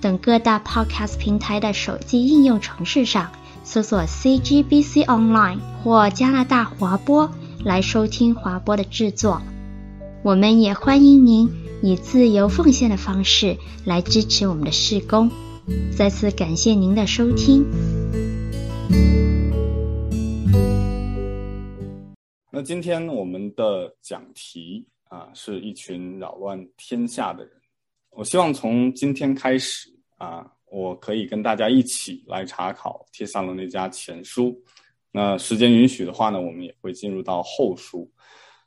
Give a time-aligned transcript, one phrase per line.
[0.00, 3.30] 等各大 Podcast 平台的手机应用程式上
[3.64, 7.30] 搜索 CGBC Online 或加拿大华播
[7.64, 9.40] 来收听华播的制作。
[10.22, 11.50] 我们也欢迎您
[11.82, 15.30] 以自由奉献的方式来支持我们的事工。
[15.96, 17.64] 再次感谢您的收听。
[22.50, 27.55] 那今天我们的讲题啊，是一群扰乱天下的人。
[28.16, 34.48] 我希望从今天开始啊，我可以跟大家一起来查考《帖撒罗那家前书》。
[35.12, 38.10] 那时间允许的话呢，我们也会进入到后书，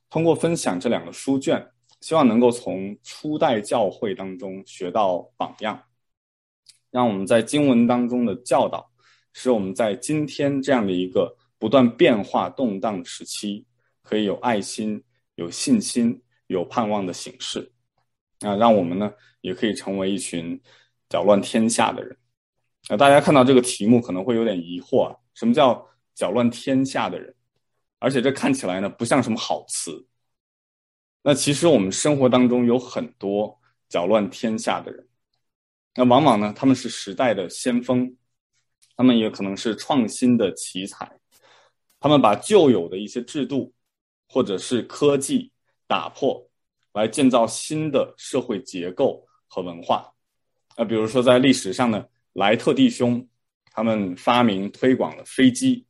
[0.08, 1.67] 通过分享这两个书卷，
[2.02, 5.81] 希望能够从初代教会当中学到榜样，
[6.92, 8.88] 让我们在经文当中的教导，
[9.33, 13.66] 使我们在今天这样的一个不断变化动荡的时期。
[14.03, 15.03] 可以有爱心、
[15.36, 17.72] 有信心、有盼望的形式，
[18.39, 20.59] 啊，让我们呢也可以成为一群
[21.09, 22.17] 搅乱天下的人。
[22.87, 27.33] 啊，大家看到这个题目可能会有点疑惑啊，什么叫搅乱天下的人？
[27.99, 30.07] 而且这看起来呢不像什么好词。
[31.23, 35.07] 那其实我们生活当中有很多搅乱天下的人，
[35.95, 38.15] 那往往呢他们是时代的先锋，
[38.95, 41.19] 他们也可能是创新的奇才，
[41.99, 43.73] 他们把旧有的一些制度。
[44.31, 45.51] 或者是科技
[45.87, 46.48] 打破，
[46.93, 50.11] 来建造新的社会结构和文化。
[50.77, 53.27] 那比如说在历史上呢，莱特弟兄
[53.71, 55.86] 他们发明推广了飞机，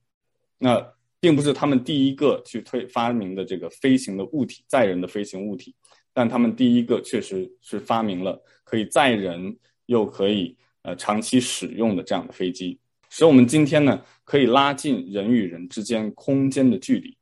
[0.57, 5.75] 那并不是他们第一个去推发明的这个飞行的物体，载人的飞行物体，
[6.13, 9.57] 但他们第一个确实是发明了可以载人
[9.87, 12.79] 又可以呃长期使用的这样的飞机，
[13.09, 17.17] 使我们今天呢可以拉近人与人之间空间的距离。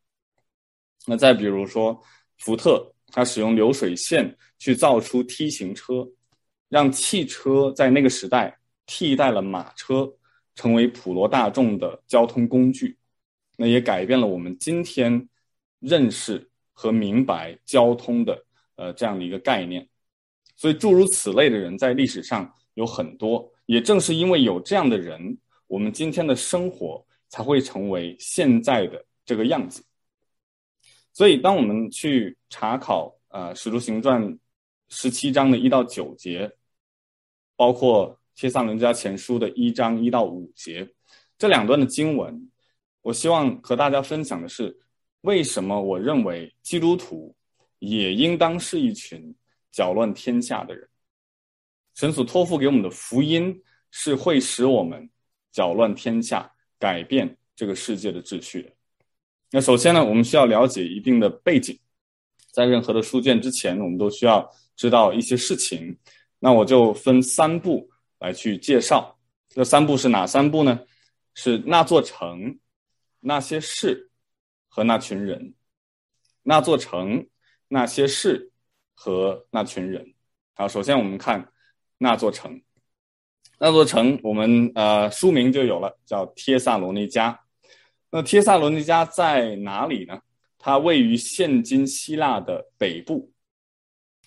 [1.06, 2.02] 那再比如说，
[2.38, 6.08] 福特它使用流水线去造出 T 型车，
[6.70, 10.12] 让汽车在那个时代替代了马车，
[10.56, 12.98] 成为普罗大众的交通工具。
[13.58, 15.28] 那也改变了我们今天
[15.80, 19.88] 认识和明白交通的呃这样的一个概念。
[20.56, 29.84] 所以诸如此类的人在历史上有很多，也正是因为有这样的人，我们今天的生活才会成为现在的这个样子。
[31.18, 34.24] 所以，当我们去查考呃《使徒行传》
[34.90, 36.52] 十七章的一到九节，
[37.56, 40.88] 包括《帖撒罗尼迦前书》的一章一到五节
[41.36, 42.52] 这两段的经文，
[43.02, 44.80] 我希望和大家分享的是，
[45.22, 47.36] 为什么我认为基督徒
[47.80, 49.34] 也应当是一群
[49.72, 50.88] 搅乱天下的人。
[51.96, 55.10] 神所托付给我们的福音是会使我们
[55.52, 58.77] 搅乱天下，改变这个世界的秩序的。
[59.52, 61.80] 那首先呢，我们需要了解一定的背景，
[62.52, 65.98] 在任何的书卷之前，我们都需要知道一些事情。
[66.40, 69.18] 那我就分三步来去介绍。
[69.50, 70.82] 这三步是哪三步呢？
[71.34, 72.60] 是那座城、
[73.22, 74.10] 那些事
[74.68, 75.54] 和那群人。
[76.44, 77.28] 那座城、
[77.68, 78.52] 那些事
[78.94, 80.14] 和那群人。
[80.56, 81.52] 好，首先我们看
[81.98, 82.62] 那座城。
[83.60, 87.38] 那座城，我们呃书名就有了，叫帖撒罗尼迦。
[88.18, 90.20] 那帖萨罗尼迦在哪里呢？
[90.58, 93.32] 它位于现今希腊的北部，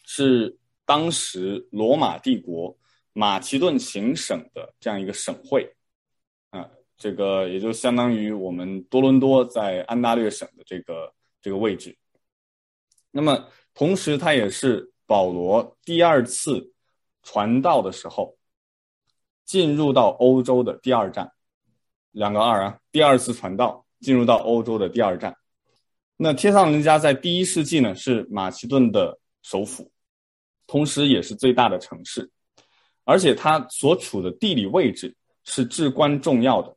[0.04, 2.78] 是当时罗马帝国
[3.12, 5.68] 马其顿行省的这样一个省会，
[6.50, 11.12] 啊，这个也就相当于我们多伦多在安大略省的这个
[11.42, 11.98] 这个位置。
[13.10, 16.72] 那么，同时它也是保罗第二次
[17.24, 18.38] 传道的时候
[19.44, 21.32] 进入到欧洲的第二站。
[22.12, 25.36] 两个二啊，第二次传道进入到欧洲的第二站。
[26.16, 29.90] 那帖撒罗尼迦在第一世纪呢，是马其顿的首府，
[30.66, 32.30] 同时也是最大的城市，
[33.04, 36.76] 而且它所处的地理位置是至关重要的。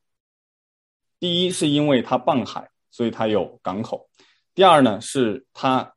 [1.19, 3.97] 第一是因为它傍海，所以它有港口；
[4.53, 5.93] 第二呢，是它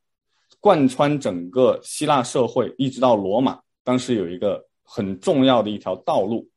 [0.58, 6.48] 贯穿整个希腊社会，一直到罗马，当时有一个很重要的一条道路。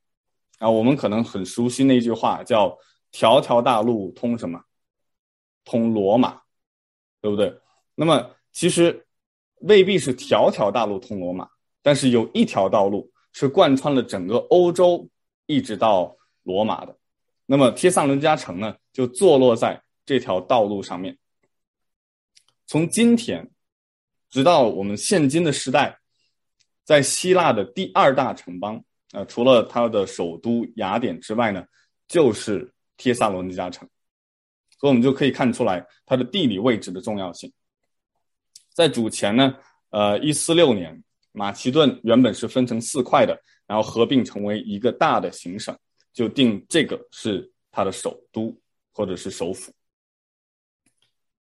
[0.59, 2.77] 啊，我们可能很熟悉那句话，叫
[3.11, 4.61] “条条大路通什么？
[5.65, 6.41] 通罗马，
[7.21, 7.59] 对不对？”
[7.95, 9.07] 那么其实
[9.61, 11.49] 未必是条条大路通罗马，
[11.81, 15.09] 但是有一条道路是贯穿了整个欧洲，
[15.47, 16.95] 一直到罗马的。
[17.45, 21.17] 那么，帖萨伦加城呢，就坐落在这条道路上面。
[22.67, 23.49] 从今天
[24.29, 25.99] 直到我们现今的时代，
[26.83, 31.65] 在希腊的第二大城邦，呃，除了它的首都雅典之外呢，
[32.07, 33.87] 就是帖萨罗尼迦城。
[34.79, 37.51] 所以，我们就可以看出来它的地理位置的重要性。
[38.73, 39.55] 在主前呢，
[39.89, 45.77] 呃，一四六年，马其顿原本是分成四块的，然后合并成为一个大的行省。
[46.11, 48.59] 就定这个是他的首都
[48.91, 49.71] 或者是首府。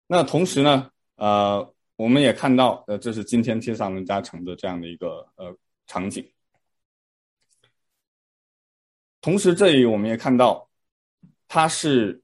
[0.06, 5.56] 那同时呢，呃，我们也看到，呃，这是今天帖萨罗尼迦城的这样的一个呃
[5.86, 6.28] 场景。
[9.20, 10.68] 同时，这里我们也看到，
[11.48, 12.20] 它是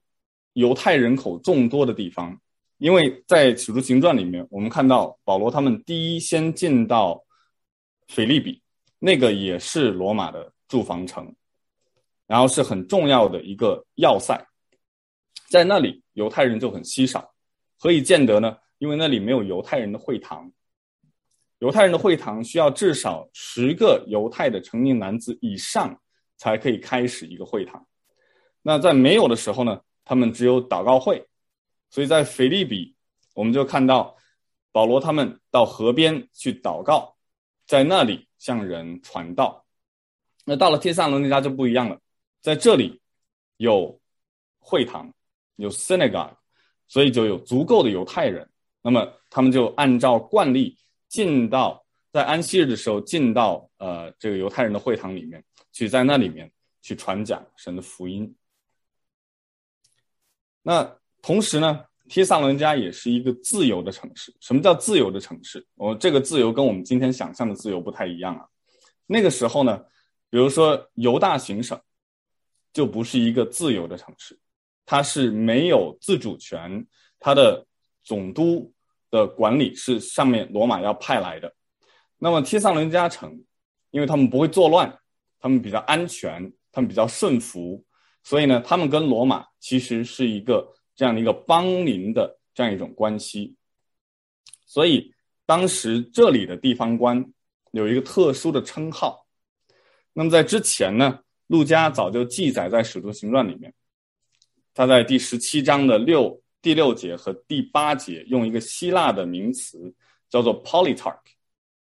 [0.53, 2.39] 犹太人口众多的地方，
[2.77, 7.23] 因为在《使徒行传》里面，我们看到保罗他们第一先进到
[8.07, 8.61] 腓立比，
[8.99, 11.33] 那个也是罗马的住房城。
[12.25, 14.37] 然后是很重要的一个要塞，
[15.49, 17.33] 在那里犹太人就很稀少，
[17.79, 18.57] 何以见得呢？
[18.79, 20.51] 因为那里没有犹太人的会堂，
[21.59, 25.97] 犹太人的会堂需要至少十个犹太的成年男子以上
[26.37, 27.85] 才可以开始一个会堂。
[28.61, 31.27] 那在没有的时候呢，他们只有祷告会。
[31.89, 32.95] 所以在腓立比，
[33.33, 34.17] 我们就看到
[34.73, 37.15] 保罗他们到河边去祷告，
[37.65, 39.65] 在那里向人传道。
[40.43, 41.99] 那到了帖撒罗尼迦就不一样了。
[42.41, 43.01] 在这里
[43.55, 43.99] 有
[44.59, 45.13] 会堂，
[45.55, 46.35] 有 synagogue，
[46.87, 48.49] 所以就有足够的犹太人。
[48.81, 55.43] 那么他们就按照惯例进到在安息日的时候进到呃这个犹太人的会堂里面
[55.77, 56.51] 去，在那里面
[56.81, 58.35] 去传讲神的福音。
[60.63, 64.35] 那同时呢，提撒伦加也是一个自由的城市。
[64.39, 65.65] 什么叫自由的城市？
[65.75, 68.45] 我这个自由跟我们今天想象的自由不太一样啊。
[69.05, 69.77] 那个时候呢，
[70.29, 71.79] 比如说犹大行省。
[72.73, 74.37] 就不是一个自由的城市，
[74.85, 76.85] 它是没有自主权，
[77.17, 77.65] 它的
[78.03, 78.71] 总督
[79.09, 81.51] 的管理是上面罗马要派来的。
[82.19, 83.43] 那么提撒伦加城，
[83.89, 84.95] 因为他们不会作乱，
[85.39, 87.83] 他们比较安全，他们比较顺服，
[88.23, 93.55] 所以呢，他们跟罗马其实是一个这样的一个邦邻的这样一种关系。
[94.65, 95.13] 所以
[95.45, 97.25] 当时这里的地方官
[97.71, 99.25] 有一个特殊的称号。
[100.13, 103.73] 那么在之前呢，陆家早就记载在《使徒行传》里面，
[104.73, 109.93] 他在第十七章的六第六节和第八节用一个希腊的名词
[110.29, 111.19] 叫做 “politarch”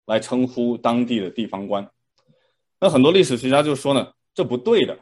[0.06, 1.88] 来称呼当地的地方官。
[2.84, 5.00] 那很多历史学家就说呢，这不对的。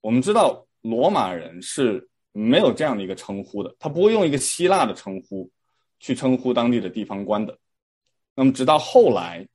[0.00, 5.50] 我们知道罗马人是没有这样的一个称呼的，他不会用一个希腊的称呼
[6.00, 7.58] 去称呼当地的地方官的。
[8.34, 9.46] 那么直到后来，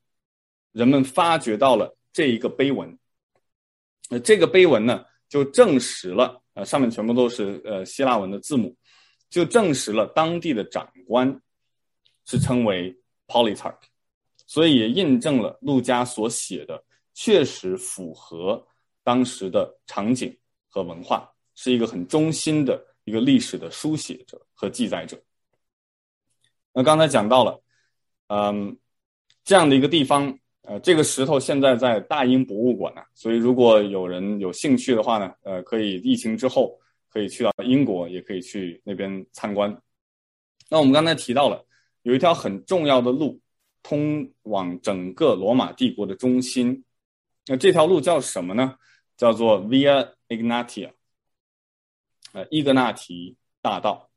[0.71, 2.95] 人们发掘到了这一个碑文。
[4.07, 8.77] 那这个碑文呢，就证实了，呃，上面全部都是呃希腊文的字母，
[9.31, 11.41] 就证实了当地的长官
[12.27, 12.95] 是称为
[13.25, 13.81] politarch，
[14.45, 16.83] 所以也印证了陆家所写的
[17.13, 18.65] 确实符合
[19.04, 20.36] 当时的场景
[20.69, 25.22] 和文化，是一个很忠心的一个历史的书写者和记载者。
[26.74, 27.62] 那刚才讲到了，
[28.27, 28.77] 嗯，
[29.43, 30.38] 这样的一个地方。
[30.65, 36.79] 呃，这个石头现在在大英博物馆呢，所以如果有人有兴趣的话呢，呃，可以疫情之后
[37.10, 39.77] 可以去到英国，也可以去那边参观。
[40.70, 41.62] 那我们刚才提到了
[42.03, 43.38] 有一条很重要的路
[43.82, 46.82] 通往整个罗马帝国的中心，
[47.47, 48.75] 那这条路叫什么呢？
[49.15, 50.91] 叫做 Via Ignatia，
[52.31, 54.09] 呃，伊格纳提大道。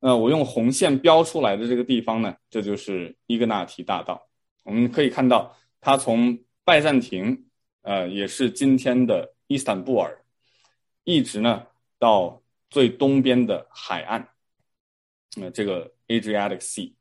[0.00, 4.26] 那我用红线标出来的这个地方呢，这就是伊格纳提大道。
[4.62, 7.46] 我们可以看到，它从拜占庭，
[7.82, 10.24] 呃，也是今天的伊斯坦布尔，
[11.04, 11.66] 一直呢
[11.98, 14.28] 到最东边的海岸，
[15.40, 16.94] 呃，这个 Adriatic Sea。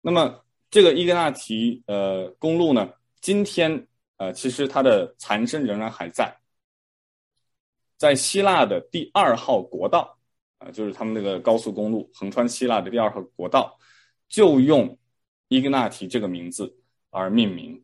[0.00, 3.86] 那么这个伊格纳提呃公路呢，今天
[4.16, 6.36] 呃其实它的残身仍然还在，
[7.96, 10.18] 在希腊的第二号国道，
[10.58, 13.78] 啊、呃，就是他们那个高速公路横穿希腊的第二号国道，
[14.28, 14.98] 就用。
[15.48, 16.76] 伊格纳提这个名字
[17.10, 17.80] 而命名，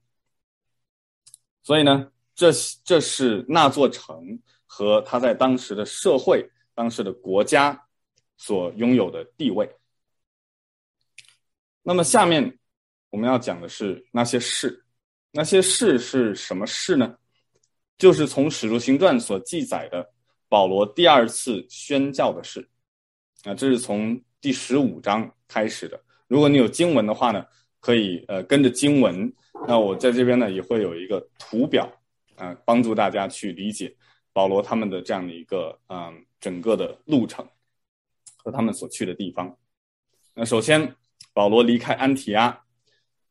[1.63, 2.51] 所以呢，这
[2.83, 4.37] 这是那座城
[4.67, 7.87] 和它在当时的社会、当时的国家
[8.37, 9.77] 所拥有的地位。
[11.85, 12.59] 那么下面
[13.11, 14.82] 我们要讲的是那些事，
[15.33, 17.17] 那些事是什么事呢？
[17.99, 20.09] 就是从《使徒行传》所记载的
[20.49, 22.69] 保罗第二次宣教的事。
[23.45, 26.01] 啊，这是从第十五章开始的。
[26.29, 27.45] 如果你有经文的话呢，
[27.81, 29.33] 可以呃跟着经文。
[29.67, 31.91] 那我在这边呢也会有一个图表
[32.37, 33.95] 啊、帮助大家去理解
[34.33, 37.47] 保罗他们的这样的一个嗯、整个的路程
[38.37, 39.57] 和他们所去的地方。
[40.35, 40.95] 那首先
[41.33, 42.62] 保罗离开安提阿，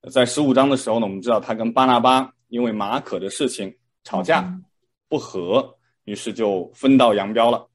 [0.10, 4.60] 在十五章的时候呢，我们知道他跟巴拿巴因为马可的事情吵架
[5.08, 7.70] 不和，于是就分道扬镳了。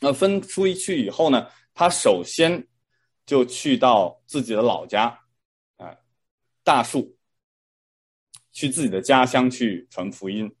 [0.00, 2.66] 那分出去以后呢，他首先
[3.24, 5.04] 就去到自己的老家，
[5.76, 5.98] 啊、呃，
[6.64, 7.16] 大树，
[8.50, 10.52] 去自己的家乡去传福音。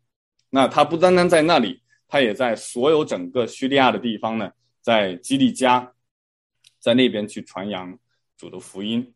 [0.50, 5.94] 那他不单单在那里，他也在所有整个叙利亚的地方呢，在基利家，
[6.78, 7.98] 在那边去传扬
[8.36, 9.12] 主的福音。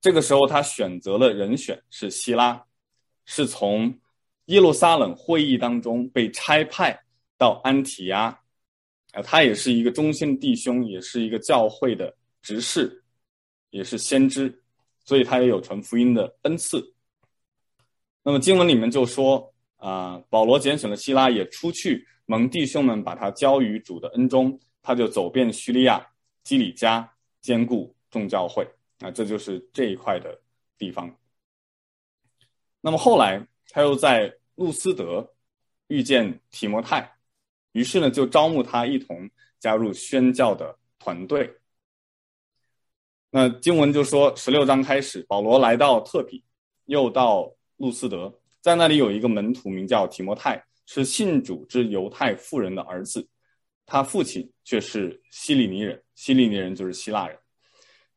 [0.00, 2.64] 这个时候，他选择了人选是希拉，
[3.24, 3.92] 是从
[4.46, 6.98] 耶路撒冷会议当中被差派
[7.36, 8.26] 到安提阿。
[9.12, 13.02] 啊，他也是一个忠心弟兄，也是一个教会的执事，
[13.70, 14.62] 也是先知，
[15.04, 16.94] 所以他也有传福音的恩赐。
[18.22, 26.06] 那么经文里面就说，啊、保罗拣选了希拉，也出去蒙弟兄们把他交于主的恩中，他就走遍叙利亚、
[26.44, 28.68] 基里加，兼顾众教会。
[29.00, 30.40] 啊，这就是这一块的
[30.76, 31.14] 地方。
[32.80, 35.34] 那么后来他又在路斯德
[35.88, 37.16] 遇见提摩太。
[37.72, 41.54] 于是呢，就招募他一同加入宣教的团队。
[43.30, 46.42] 那经文就说，十六章开始，保罗来到特比，
[46.86, 53.28] 又到路斯德，在那里有一个门徒名叫提摩太，是信主之犹太妇人的儿子，
[53.84, 57.38] 他父亲却是希利尼人，希利尼人就是希腊人。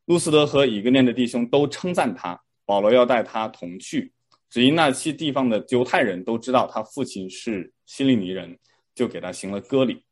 [0.05, 4.13] 路斯德和以格念的弟兄都称赞他，保罗要带他同去，
[4.49, 8.57] 只因那些地方的犹太人都知道他父亲是希利尼人。
[8.93, 10.03] 就给他行了割礼，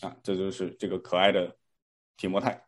[0.00, 1.54] 啊，这就是这个可爱的
[2.16, 2.64] 提摩太。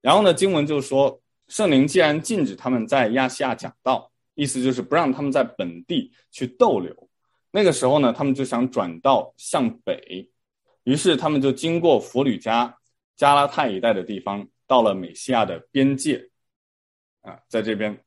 [0.00, 7.10] 然后呢，经文就说，圣灵既然禁止他们在亚细亚讲道，意思就是不让他们在本地去逗留。
[7.50, 10.30] 那个时候呢，他们就想转道向北，
[10.84, 12.78] 于是他们就经过弗吕加、
[13.20, 16.30] 加拉太一带的地方，到了美西亚的边界，
[17.20, 18.02] 啊，在这边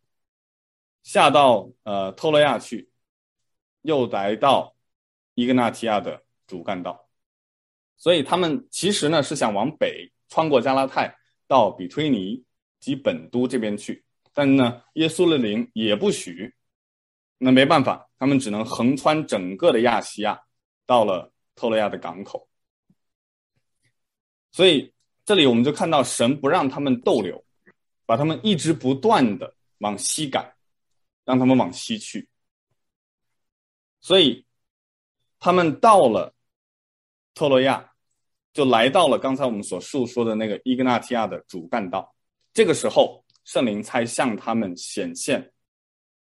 [1.04, 2.90] 下到呃特洛亚去，
[3.84, 4.76] 又来到。
[5.36, 7.10] 伊格纳提亚的主干道，
[7.98, 11.16] 所以他们其实呢是想往北穿过加拉泰
[11.48, 12.44] 到比推尼
[12.80, 16.54] 及本都这边去，但呢耶稣的灵也不许，
[17.40, 20.40] 那没办法，他们只能横穿整个的亚细亚，
[20.86, 22.48] 到了特洛亚的港口。
[24.52, 24.93] 所以
[25.26, 27.44] 这里我们就看到神不让他们逗留，
[28.06, 30.54] 把他们一直不断的往西赶，
[31.26, 32.28] 让他们往西去，
[34.02, 34.46] 所以。
[35.46, 36.34] 他们到了
[37.34, 37.92] 特洛亚，
[38.54, 42.16] 就来到了刚才我们所述说的那个伊格纳提亚的主干道。
[42.54, 45.52] 这个时候，圣灵才向他们显现，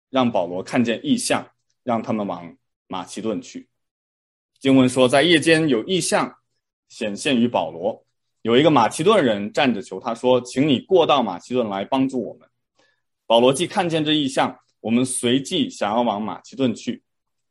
[0.08, 1.46] 让保罗看见异象，
[1.82, 2.56] 让他们往
[2.86, 3.68] 马其顿去。
[4.58, 6.38] 经文说，在夜间有异象
[6.88, 8.06] 显现于保罗，
[8.42, 12.48] 有一个马其顿人站着求他说：“请你过到马其顿来帮助我们。”
[13.24, 17.02] 保罗既看见这异象，我们随即想要往马其顿去。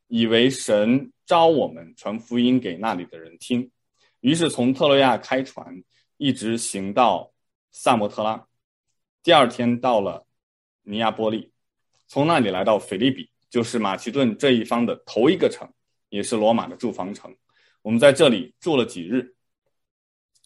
[0.09, 3.71] 以为神召我们传福音给那里的人听，
[4.19, 5.81] 于是从特洛亚开船，
[6.17, 7.31] 一直行到
[7.71, 8.45] 萨摩特拉。
[9.23, 10.25] 第二天到了
[10.83, 11.53] 尼亚波利，
[12.07, 15.65] 从那里来到腓利比，就是马其顿这一方的头一个城，
[16.09, 17.33] 也是罗马的驻防城。
[17.81, 19.33] 我们在这里住了几日。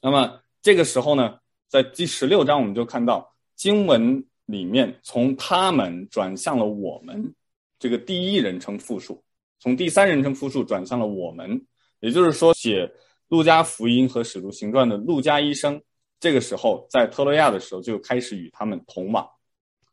[0.05, 7.33] 那么这个时候呢，在第十六章我们就看到经文里面从他们转向了我们，
[7.79, 9.23] 这个第一人称复数。
[9.57, 11.59] 从第三人称复数转向了我们，
[12.01, 12.85] 也就是说，写
[13.29, 15.81] 《路加福音》和《使徒行传》的路加医生，
[16.19, 19.27] 这个时候在特洛亚的时候就开始与他们同往，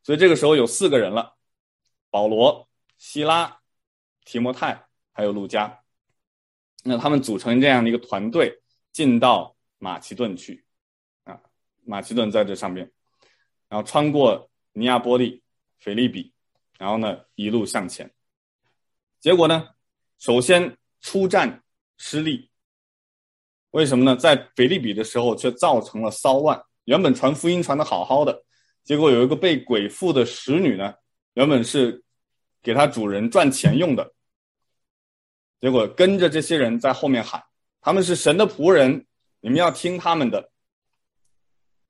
[0.02, 1.32] 所以这个时候有四个人了：
[2.10, 3.60] 保罗、希拉、
[4.26, 5.80] 提摩太，还有路加。
[6.84, 8.60] 那他们组成这样的一个团队，
[8.92, 10.64] 进到马其顿去，
[11.24, 11.42] 啊，
[11.84, 12.88] 马其顿在这上面，
[13.68, 15.42] 然后穿过尼亚波利、
[15.80, 16.32] 腓利比，
[16.78, 18.08] 然后呢一路向前。
[19.18, 19.70] 结果呢，
[20.20, 21.64] 首先出战
[21.96, 22.48] 失利，
[23.72, 24.14] 为什么呢？
[24.14, 26.62] 在腓利比的时候却造成了骚乱。
[26.84, 28.44] 原本传福音传得好好的，
[28.84, 30.94] 结果有一个被鬼附的使女呢，
[31.34, 32.04] 原本是
[32.62, 34.14] 给他主人赚钱用的，
[35.60, 37.42] 结果跟着这些人在后面喊
[37.82, 39.06] ：“他们是神的仆人，
[39.42, 40.50] 你们要听他们的。”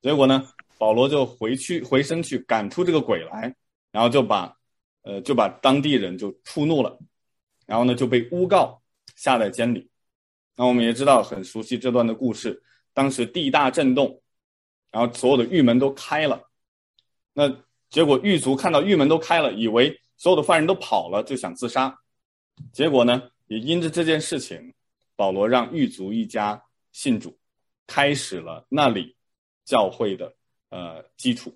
[0.03, 3.55] 结果呢，保罗就回去回身去赶出这个鬼来，
[3.93, 4.57] 然后就把
[5.03, 6.99] 呃就把当地人就触怒了。
[7.65, 8.83] 然后呢，就被诬告
[9.15, 9.89] 下在监里。
[10.57, 12.61] 那我们也知道，很熟悉这段的故事。
[12.93, 14.21] 当时地大震动，
[14.91, 16.51] 然后所有的狱门都开了。
[17.33, 17.49] 那
[17.89, 21.97] 结果狱卒看到狱门都开了，以为所有的犯人都跑了，就想自杀。
[22.73, 24.75] 结果呢，也因着这件事情，
[25.17, 27.39] 保罗让狱卒一家信主，
[27.93, 29.15] 开始了那里
[29.67, 30.35] 教会的
[30.71, 31.55] 呃基础。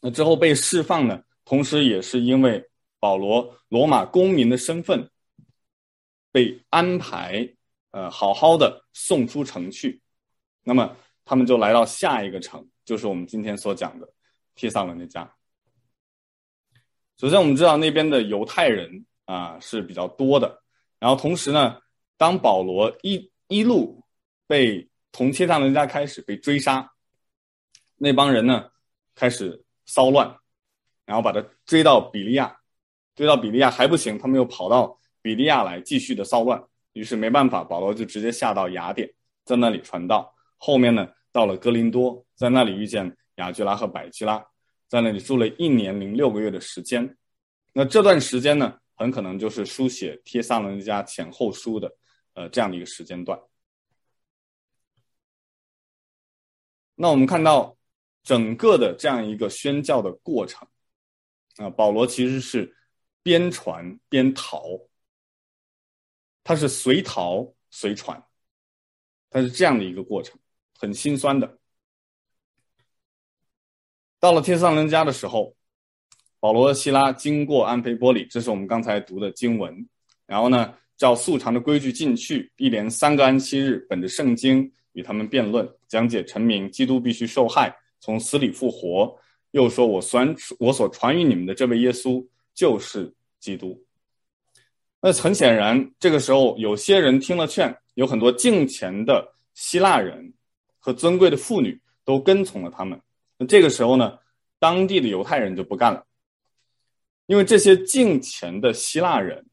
[0.00, 5.08] 那之后被释放呢，同时也是因为保罗罗马公民的身份
[6.32, 7.48] 被安排
[7.92, 10.02] 呃好好的送出城去。
[10.64, 14.12] 那么他们就来到下一个城，就是我们今天所讲的
[14.56, 15.28] 帖撒罗尼迦。
[17.18, 20.60] 首先我们知道那边的犹太人啊是比较多的，
[20.98, 21.80] 然后同时呢，
[22.16, 24.02] 当保罗一一路
[24.48, 26.92] 被从帖撒罗尼迦开始被追杀，
[27.96, 28.70] 那帮人呢
[29.14, 29.62] 开始。
[29.88, 30.36] 骚乱，
[31.04, 32.58] 然后把他追到比利亚，
[33.14, 36.60] 追到比利亚还不行，他们又跑到比利亚来继续的骚乱。
[36.94, 39.08] 于是没办法，保罗就直接下到雅典，
[39.44, 40.34] 在那里传道。
[40.58, 44.44] 后面呢，到了哥林多，在那里遇见亚居拉和百基拉，
[44.88, 47.16] 在那里住了一年零六个月的时间。
[47.72, 51.88] 那这段时间呢，很可能就是书写帖撒罗尼迦前后书的，
[52.34, 53.38] 呃，这样的一个时间段。
[56.96, 57.74] 那我们看到。
[58.26, 60.66] 整个的这样一个宣教的过程，
[61.58, 62.76] 啊，保罗其实是
[63.22, 64.80] 边传边逃，
[66.42, 68.20] 他是随逃随传，
[69.30, 70.36] 他是这样的一个过程，
[70.76, 71.56] 很心酸的。
[74.18, 75.54] 到了帖撒罗尼迦的时候，
[76.40, 79.88] 保罗和西拉经过安菲波里，这是我们刚才读的经文，
[80.26, 87.76] 然后呢，照素常的规矩进去，一连三个安息日，本着圣经与他们辩论，讲解陈明基督必须受害。
[88.00, 89.14] 从死里复活，
[89.50, 93.84] 又说我传我所传与你们的这位耶稣就是基督。
[95.00, 100.32] 那很显然，这个时候有些人听了劝，有很多敬虔的希腊人
[100.78, 102.98] 和尊贵的妇女都跟从了他们。
[103.36, 104.18] 那这个时候呢，
[104.58, 106.06] 当地的犹太人就不干了，
[107.26, 109.44] 因为这些敬虔的希腊人，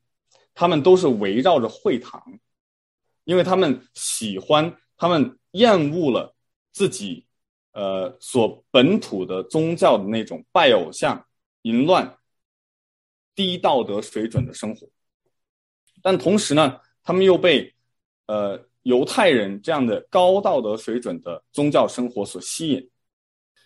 [0.53, 2.39] 他们都是围绕着会堂，
[3.23, 6.33] 因为他们喜欢，他们厌恶了
[6.71, 7.25] 自己。
[7.75, 11.25] 呃，所本土的宗教的那种拜偶像、
[11.63, 12.19] 淫乱、
[13.33, 14.87] 低道德水准的生活，
[16.03, 17.73] 但同时呢，他们又被
[18.27, 22.91] 呃犹太人这样的高道德水准的宗教生活所吸引，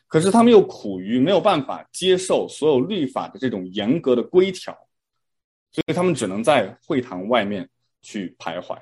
[0.07, 4.73] 可是他们又苦于没有办法接受所有律法的这种严格的规条，
[5.69, 7.69] 所以他们只能在会堂外面
[8.01, 8.81] 去徘徊。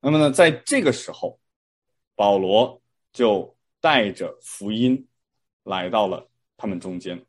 [0.00, 1.38] 那么呢，在这个时候，
[2.14, 2.80] 保罗
[3.12, 3.56] 就。
[3.80, 5.06] 带着福音
[5.62, 7.24] 来到了他们中间，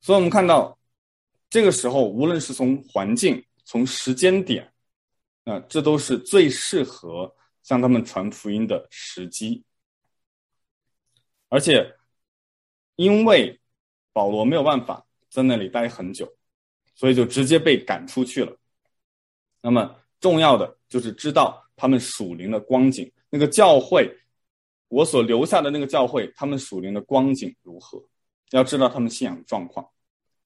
[0.00, 0.78] 所以我们看到
[1.50, 4.72] 这个时候，无论是从环境、从时间点，
[5.42, 7.34] 啊，这都是最适合
[7.64, 9.64] 向他们传福音的时机。
[11.48, 11.96] 而且，
[12.94, 13.60] 因为
[14.12, 16.36] 保罗没有办法在那里待很久，
[16.94, 18.56] 所以就直接被赶出去了。
[19.60, 24.14] 那么重要的就是知道他们属灵的光景，那个教会。
[24.88, 28.02] 我所留下的那个教会，他们属灵的光景如何？
[28.52, 29.86] 要知道他们信仰状况。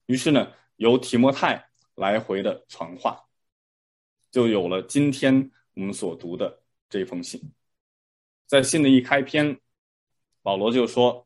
[0.07, 3.23] 于是呢，由提摩太来回的传话，
[4.31, 7.41] 就有了今天我们所读的这封信。
[8.45, 9.57] 在信的一开篇，
[10.41, 11.25] 保罗就说：“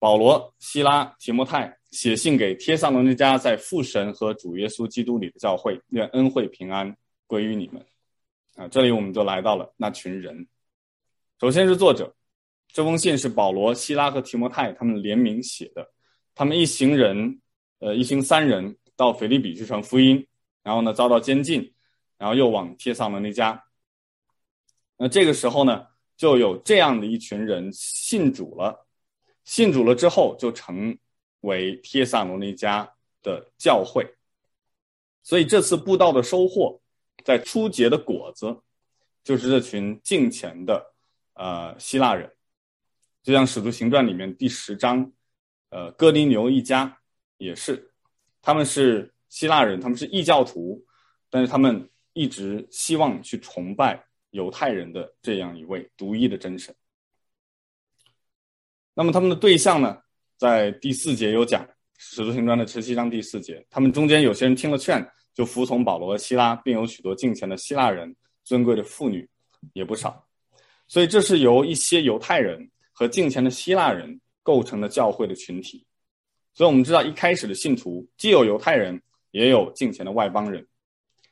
[0.00, 6.96] 保罗、西拉、提摩太写信给帖撒罗尼迦在父神和主耶稣基督里的教会，愿恩惠平安
[7.30, 7.86] 归于你们。”
[8.58, 10.48] 啊，这里我们就来到了那群人。
[11.40, 12.12] 首先是作者，
[12.66, 15.88] 这封信是保罗、西拉和提摩太他们联名写的。
[16.34, 17.40] 他们一行人，
[17.78, 20.26] 呃，一行三人到腓立比去传福音，
[20.64, 21.72] 然后呢遭到监禁，
[22.18, 23.58] 然后又往帖撒罗尼迦。
[24.98, 28.86] 那这个时候呢，就有这样的一群人信主了。
[29.44, 30.98] 信主了之后，就成
[31.40, 32.86] 为帖撒罗尼迦
[33.22, 34.06] 的教会。
[35.22, 36.80] 所以这次布道的收获，
[37.30, 38.60] 在初结的果子，
[39.22, 40.84] 就是这群敬虔的。
[41.34, 42.28] 呃，希腊人，
[43.22, 45.10] 就像《使徒行传》里面第十章，
[45.70, 46.98] 呃，哥尼流一家
[47.38, 47.92] 也是，
[48.42, 50.84] 他们是希腊人，他们是异教徒，
[51.30, 56.74] 但是他们一直希望去崇拜犹太人的这样一位独一的真神。
[58.92, 60.02] 那么他们的对象呢，
[60.36, 61.64] 在第四节有讲，
[61.96, 65.00] 《使徒行传》的十七章第四节，他们中间有些人听了劝，
[65.34, 68.14] 就服从保罗和希拉，并有许多敬虔的希腊人，
[68.44, 69.28] 尊贵的妇女
[69.72, 70.26] 也不少。
[70.86, 75.86] 所以这是由一些犹太人和敬虔的希腊人构成的教会的群体。
[76.52, 80.66] 所以我们知道，一开始的信徒既有犹太人，也有敬虔的外邦人。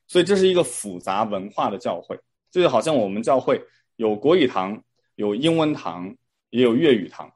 [0.07, 2.19] 所以这是一个复杂文化的教会，
[2.51, 3.61] 这就好像我们教会
[3.97, 4.81] 有国语堂，
[5.17, 6.17] 有英文堂，
[6.51, 7.31] 也有粤语堂。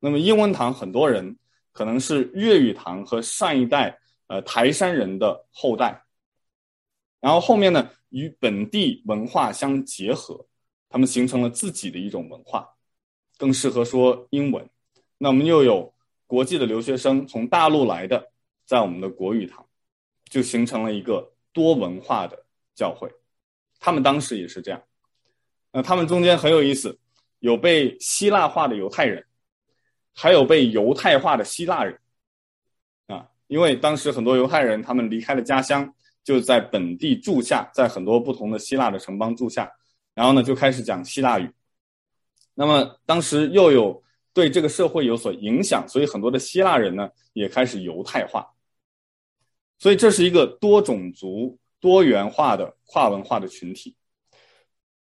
[0.00, 1.38] 那么英文堂很多人
[1.72, 6.04] 可能是粤语堂和上一代呃台山人的后代，
[7.20, 10.46] 然后后面呢与本地文化相结合，
[10.88, 12.68] 他们形成了自己的一种文化，
[13.38, 14.68] 更适合说英文。
[15.18, 15.92] 那我们又有
[16.26, 18.30] 国际的留学生从大陆来的，
[18.64, 19.66] 在我们的国语堂，
[20.28, 23.10] 就形成了一个多文化的教会。
[23.78, 24.82] 他们当时也是这样。
[25.72, 26.98] 那他们中间很有意思，
[27.38, 29.24] 有被希腊化的犹太人，
[30.14, 32.00] 还有被犹太化的希腊人。
[33.48, 35.92] 因为当时很多犹太人他们离开了家乡，
[36.24, 39.70] 就在本地住下，在很多不同的希腊的城邦住下，
[40.14, 41.50] 然后呢就开始讲希腊语。
[42.54, 44.02] 那么当时又有。
[44.36, 48.46] 对这个社会有所影响，所以很多的希腊人呢也开始犹太化，
[49.78, 53.96] 所以这是一个多种族、多元化的跨文化的群体。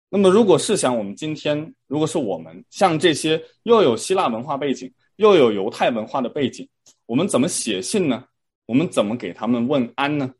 [0.07, 6.65] 那么，如果试想我们今天，如果是我们像这些又有希腊文化背景，又有犹太文化的背景，
[7.05, 8.23] 我们怎么写信呢？
[8.65, 10.33] 我们怎么给他们问安呢？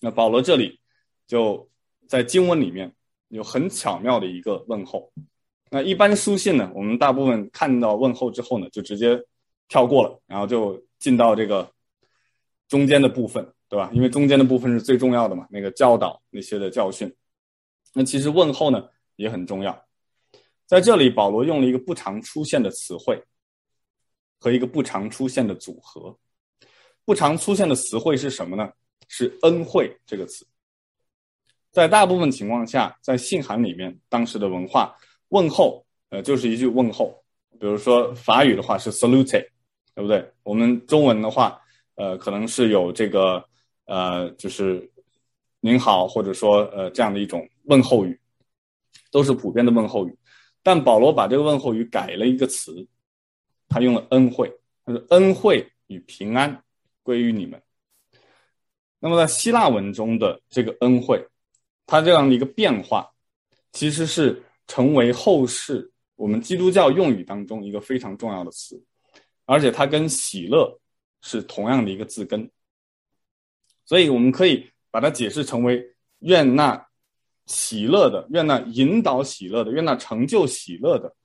[0.00, 0.80] 那保罗这里
[1.26, 1.68] 就
[2.06, 2.94] 在经文里面
[3.28, 5.12] 有很巧妙的一个问候。
[5.70, 9.22] 那一般书信呢，我们大部分看到问候之后呢，就直接
[9.68, 11.70] 跳过了，然后就进到这个
[12.68, 13.90] 中间的部分，对吧？
[13.92, 17.14] 因为中间的部分是最重要的嘛，那个教导那些的教训。
[17.92, 19.84] 那其实问候呢也很重要，
[20.64, 23.22] 在这里保罗用了一个不常出现的词汇
[24.38, 26.16] 和一个不常出现的组合。
[27.08, 28.70] 不常出现的词汇是什么呢？
[29.08, 30.46] 是恩惠这个词。
[31.70, 34.94] 在大部分情况下，在信函里面，当时的文化。
[35.30, 37.18] 问候，呃，就是一句问候。
[37.58, 39.42] 比如说法语的话是 salute，
[39.94, 40.30] 对不对？
[40.42, 41.58] 我们中文的话，
[41.94, 43.42] 呃，可能是有这个，
[43.86, 44.86] 呃，就是
[45.60, 48.20] 您好，或者说呃这样的一种问候语，
[49.10, 50.14] 都是普遍的问候语。
[50.62, 52.86] 但保罗把这个问候语改了一个词，
[53.66, 54.52] 他用了恩惠，
[54.84, 56.62] 他说恩惠与平安
[57.08, 57.62] 归于你们。
[59.00, 61.26] 那么在希腊文中的这个恩惠，
[61.86, 63.10] 它这样的一个变化，
[63.72, 64.44] 其实是。
[64.70, 68.78] 成为后世我们基督教用语当中一个非常重要的词，
[69.46, 70.78] 而且它跟喜乐
[71.22, 72.50] 是同样的一个字根，
[73.86, 75.82] 所以我们可以把它解释成为
[76.18, 76.86] 愿那
[77.46, 81.16] 喜乐的、愿那引导喜乐的、愿那成就喜乐的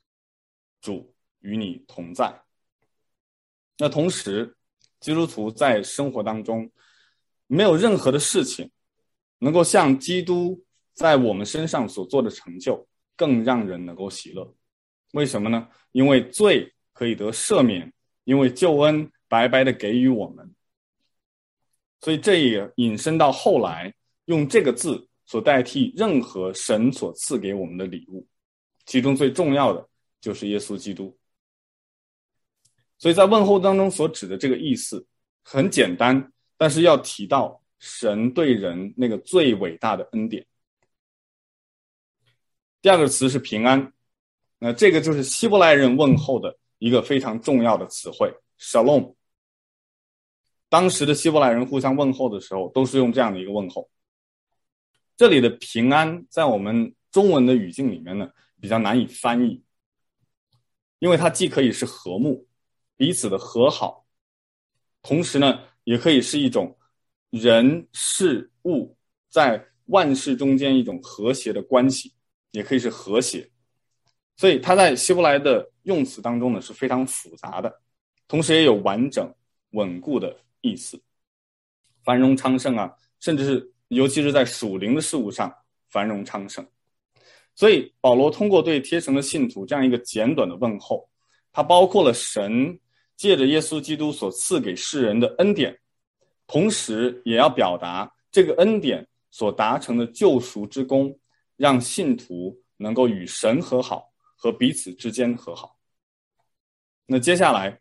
[0.79, 2.33] 主与你同在。
[3.77, 4.55] 那同时，
[5.03, 6.71] 基督徒在生活当中
[7.45, 8.71] 没有任何的事情
[9.37, 10.63] 能够像基督
[10.95, 12.87] 在我们身上所做的成就。
[13.15, 14.55] 更让人能够喜乐，
[15.11, 15.67] 为什么呢？
[15.91, 20.51] 因为罪可以得赦免，因为救恩白白的给予我们，
[22.01, 23.93] 所以这也引申到后来
[24.25, 28.25] 用这个字所代替任何神所赐给我们的礼物，
[28.87, 29.87] 其中最重要的
[30.19, 31.15] 就是耶稣基督。
[33.03, 35.05] 所以在问候当中所指的这个意思
[35.43, 40.45] 很简单，但是要提到神对人那个最伟大的恩典。
[42.81, 43.91] 第二个词是平安，
[44.57, 49.15] 那这个就是希伯来人问候的一个非常重要的词汇，Shalom。
[50.69, 53.89] 当时的希伯来人互相问候的时候，都是用这样的一个问候。
[55.17, 58.29] 这里的平安在我们中文的语境里面呢，
[58.61, 59.61] 比较难以翻译，
[60.99, 62.47] 因为它既可以是和睦，
[62.97, 64.05] 彼此的和好，
[65.01, 66.77] 同时呢，也可以是一种
[67.29, 68.95] 人事物
[69.29, 72.13] 在万事中间一种和谐的关系。
[72.53, 73.49] 也可以是和谐，
[74.37, 77.81] 所以它在希伯来的用词当中呢是非常复杂的，
[78.27, 79.27] 同时也有完整、
[79.71, 81.01] 稳固的意思，
[82.03, 85.51] 繁荣昌盛啊，甚至是尤其是在属灵的事物上
[85.89, 86.63] 繁荣昌盛。
[87.55, 91.09] 所以保罗通过对贴城的信徒这样一个简短的问候，
[91.51, 92.79] 它包括了神
[93.15, 95.79] 借着耶稣基督所赐给世人的恩典，
[96.47, 101.17] 同时也要表达这个恩典所达成的救赎之功。
[101.55, 105.77] 让信徒能够与神和好，和彼此之间和好。
[107.05, 107.79] 那接下来，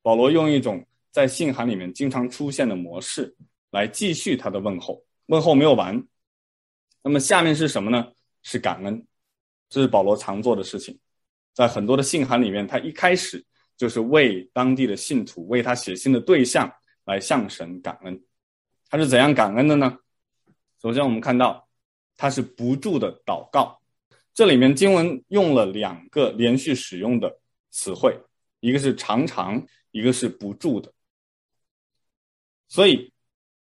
[0.00, 3.36] 保罗用一种在信函里面经常出现的模式
[3.72, 5.04] 来继续他的问候。
[5.26, 6.02] 问候没有完，
[7.02, 8.12] 那么下面是什么呢？
[8.42, 9.04] 是感恩，
[9.68, 10.96] 这是保罗常做的事情。
[11.52, 13.44] 在很多的信函里面，他一开始
[13.80, 16.70] 就是为当地的信徒，为他写信的对象
[17.06, 18.22] 来向神感恩。
[18.90, 19.96] 他是怎样感恩的呢？
[20.82, 21.66] 首先，我们看到。
[22.18, 23.80] 他是不住的祷告，
[24.34, 27.40] 这里面经文用了两个连续使用的
[27.70, 28.14] 词汇，
[28.60, 30.92] 一个是常常，一个是不住的，
[32.68, 33.10] 所以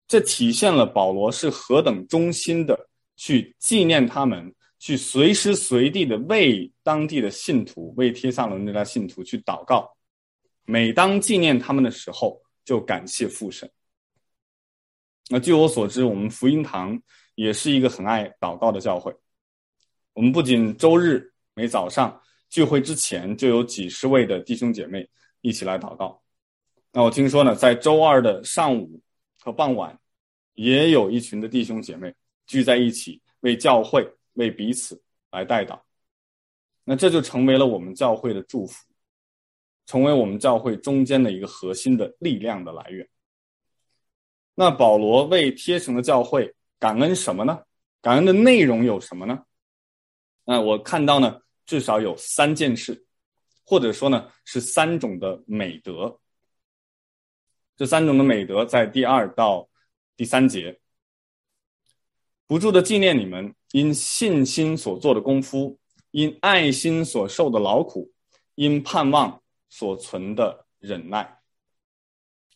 [0.06, 9.93] 这体现了保罗是何等忠心的去纪念他们，去随时随地的为当地的信徒、为帖撒罗尼迦信徒去祷告。
[10.66, 13.70] 每当纪念他们的时候，就感谢父神。
[15.30, 17.02] 那据我所知，我们福音堂
[17.36, 19.16] 也是一个很爱祷告的教会。
[20.14, 25.10] 我们不仅周日每早上聚会之前就有几十位的弟兄姐妹
[25.42, 26.22] 一起来祷告。
[26.92, 29.02] 那我听说呢，在周二的上午
[29.40, 30.00] 和傍晚，
[30.54, 32.14] 也有一群的弟兄姐妹
[32.46, 34.08] 聚在一起为教会。
[34.34, 35.00] 为彼此
[35.30, 35.80] 来代祷，
[36.84, 38.84] 那这就成为了我们教会的祝福，
[39.86, 43.08] 成为我们教会中间的一个核心的力量的来源。
[44.56, 47.64] 那保罗为贴城的教会感恩什么呢？
[48.02, 49.44] 感恩的内容有什么呢？
[50.46, 53.06] 那我看到呢，至少有三件事，
[53.66, 56.20] 或者说呢，是三种的美德。
[57.76, 59.70] 这三种的美德在第二到
[60.16, 60.80] 第三节。
[62.46, 65.80] 不住的纪念你们因信心所做的功夫，
[66.12, 68.12] 因爱心所受的劳苦，
[68.56, 69.42] 因盼望
[69.74, 71.28] 所存的忍耐。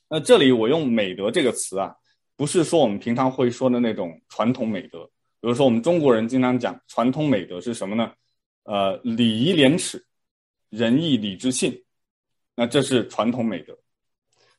[0.07, 1.91] 那这里我用“美德”这个词啊，
[2.35, 5.03] 不是说我们平常会说的那种传统美德。
[5.41, 8.13] 比如说，我们中国人经常讲传统美德是什么呢？
[8.65, 10.05] 呃，礼义廉耻、
[10.69, 11.83] 仁义礼智信，
[12.55, 13.75] 那这是传统美德。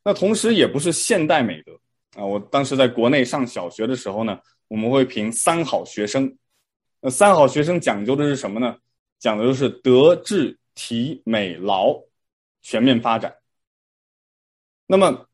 [0.03, 1.73] 那同时也不是现代美德
[2.17, 2.25] 啊。
[2.25, 4.41] 我当时在国内上小学的时候呢。
[4.71, 6.31] 我们会评三好学生，
[7.01, 8.77] 那三好学生讲究的是什么呢？
[9.19, 11.99] 讲的就是德智体美劳
[12.63, 13.37] 全面发展。
[14.87, 15.29] 那么，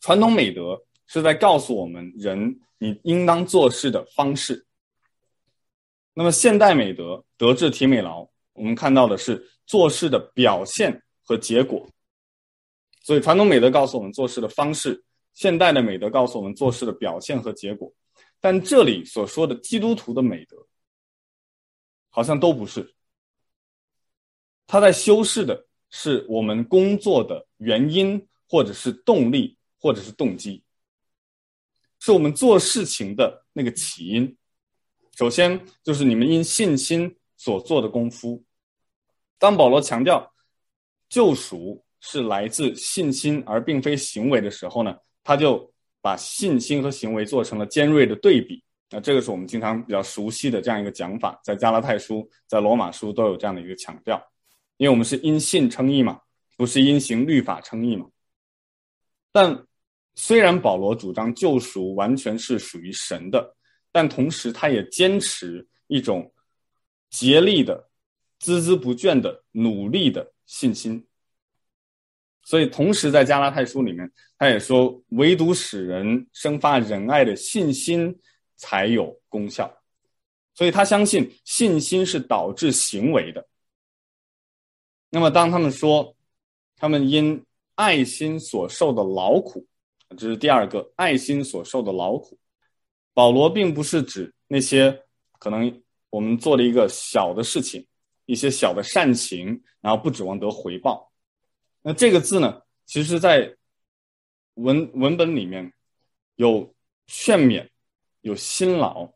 [0.00, 4.66] 传统美德是在告诉我们人你应当做事的方式。
[6.14, 11.88] 那么，现代美德德智体美劳，我们看到的是做事的表现和结果。
[13.02, 17.92] 所以，传统美德告诉我们做事的方式，现代的美德告诉我们做事的表现和结果。
[18.40, 20.66] 但这里所说的基督徒的美德，
[22.10, 22.94] 好像都不是。
[24.66, 30.62] 他在修饰的是我们工作的原因，或者是动力，或者是动机，
[32.00, 34.36] 是我们做事情的那个起因。
[35.16, 38.44] 首先就是你们因信心所做的功夫。
[39.38, 40.32] 当保罗强调
[41.08, 45.72] 救赎是来自信心而并非行为的时候呢，他就。
[46.02, 54.24] 把信心和行为做成了尖锐的对比，那这个是我们经常比较熟悉的这样一个讲法，在加拉太书、在罗马书都有这样的一个强调，
[54.76, 56.20] 因为我们是因信称义嘛，
[56.56, 58.06] 不是因行律法称义嘛。
[59.32, 59.66] 但
[60.14, 63.56] 虽然保罗主张救赎完全是属于神的，
[63.92, 66.32] 但同时他也坚持一种
[67.10, 67.88] 竭力的、
[68.40, 71.06] 孜孜不倦的努力的信心。
[72.42, 78.16] 所以，同时在加拉太书里面，他也说，唯独使人生发仁爱的信心
[78.56, 79.76] 才有功效。
[80.54, 83.46] 所以他相信信心是导致行为的。
[85.10, 86.14] 那么，当他们说
[86.76, 89.66] 他们因爱心所受的劳苦，
[90.16, 92.38] 这是第二个爱心所受的劳苦。
[93.14, 95.02] 保罗并不是指那些
[95.38, 97.86] 可能我们做了一个小的事情，
[98.26, 101.10] 一些小的善行，然后不指望得回报。
[101.82, 103.56] 那这个字呢，其实，在
[104.54, 105.72] 文文本里面
[106.34, 106.74] 有
[107.06, 107.68] 劝勉，
[108.20, 109.08] 有辛劳，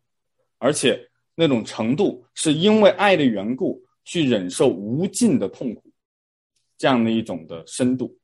[0.58, 5.92] 而且那种程度是因为爱的缘故去忍受无尽的痛苦，
[6.76, 8.18] 这样的一种的深度。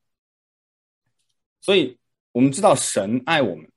[1.61, 1.99] 所以，
[2.33, 3.71] 我们知道神爱我们，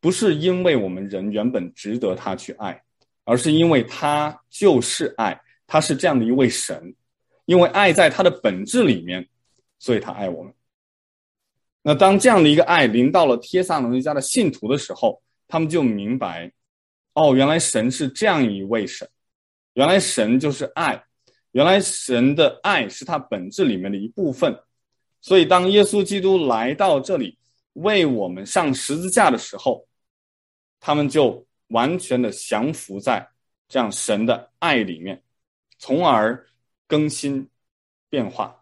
[0.00, 2.82] 不是因为我们人原本值得他去爱，
[3.24, 6.94] 而是因为他就是爱，他是这样的一位神，
[7.46, 9.28] 因为爱在他的本质里面。
[9.80, 10.52] 所以他爱我们。
[11.82, 16.52] 那当这样的一个爱临到了帖撒罗尼迦的信徒的时候，他们就明白，
[17.12, 19.08] 哦，原来神是这样一位神，
[19.74, 21.00] 原来神就是爱，
[21.58, 24.56] 原来神的爱是他本质里面的一部分。
[25.20, 27.36] 所以当耶稣基督来到这里
[27.72, 29.88] 为我们上十字架的时候，
[30.78, 33.28] 他们就完全的降服在
[33.66, 35.20] 这样神的爱里面，
[35.80, 36.46] 从而
[36.86, 37.48] 更新
[38.08, 38.54] 变化。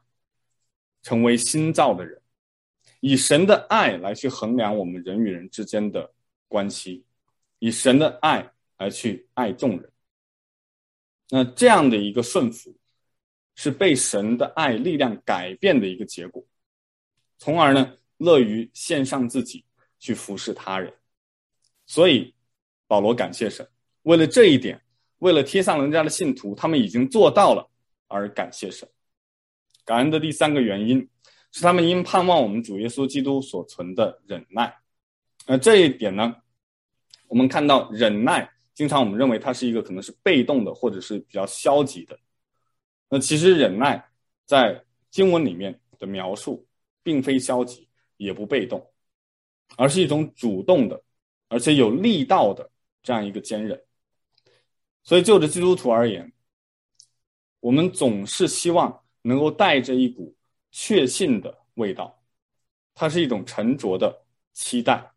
[1.02, 2.18] 成为新造的人，
[3.00, 6.14] 以神的爱来去衡量我们人与人之间的
[6.48, 7.04] 关系，
[7.58, 9.92] 以神的爱来去爱众人。
[11.28, 12.74] 那这样的一个顺服，
[13.56, 16.44] 是被神的爱力量改变的一个结果，
[17.38, 19.64] 从而呢，乐于献上自己
[19.98, 20.92] 去服侍他人。
[21.86, 22.32] 所以
[22.86, 23.66] 保罗感谢神，
[24.02, 24.80] 为了这一点，
[25.18, 27.68] 为了贴上人家的信徒，他们已经做到了，
[28.08, 28.86] 而感谢神。
[29.84, 31.08] 感恩的第三个原因
[31.50, 34.76] 是他们因盼望我们主耶稣基督所存的忍耐。
[35.46, 36.36] 那这一点呢，
[37.28, 42.18] 我们看到忍耐经常我们认为它是一个可能是被动的，或者是比较消极的。
[43.08, 44.08] 那其实忍耐
[44.44, 46.66] 在经文里面的描述，
[47.02, 48.90] 并非消极，也不被动，
[49.76, 51.02] 而是一种主动的，
[51.48, 52.70] 而且有力道的
[53.02, 53.80] 这样一个坚忍。
[55.04, 56.32] 所以就着基督徒而言，
[57.60, 60.34] 我们总是希望能够带着一股
[60.72, 62.20] 确信的味道，
[62.92, 65.12] 它是一种沉着的期待，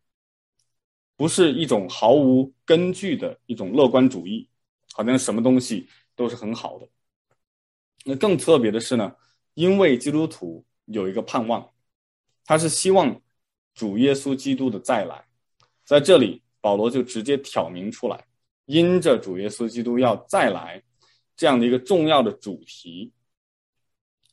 [1.16, 4.48] 不是一种毫无根据的一种乐观主义，
[4.92, 6.88] 好像什么东西都是很好的。
[8.04, 9.14] 那更特别的是呢，
[9.54, 11.68] 因为基督徒有一个盼望，
[12.44, 13.20] 他是希望
[13.74, 15.24] 主耶稣基督的再来，
[15.84, 18.24] 在这里保罗就直接挑明出来。
[18.66, 20.80] 因着主耶稣基督要再来
[21.36, 23.10] 这样的一个重要的主题，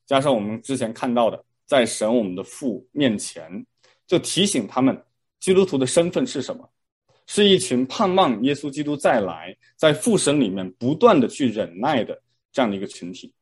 [0.05, 3.65] 加上我们之前看到的，在神我们的父面前，
[4.05, 5.03] 就提醒他们，
[5.39, 6.69] 基督徒的身份是什么？
[7.25, 13.33] 是一群盼望耶稣基督再来，在父神里面不断的去忍耐的这样的一个群体，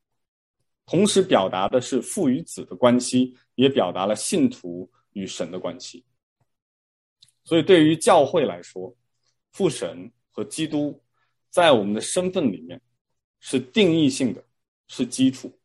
[0.86, 6.06] 同时表达的是父与子的关系，也表达了信徒与神的关系。
[7.44, 8.96] 所以对于教会来说，
[9.52, 10.12] 父神。
[10.38, 11.02] 和基督
[11.50, 12.82] 在我们的身份里面
[13.40, 14.46] 是定义性的，
[14.90, 15.58] 是基础。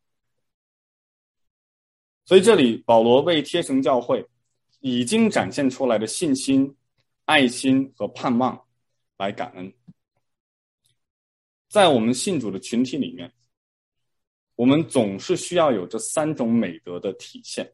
[2.23, 4.25] 所以这里保罗为帖神教会
[4.79, 6.73] 已经展现出来的信心、
[7.25, 8.65] 爱心和盼望
[9.17, 9.73] 来感恩。
[11.67, 13.29] 在我们信主的群体里面，
[14.61, 17.73] 我们总是需要有这三种美德的体现，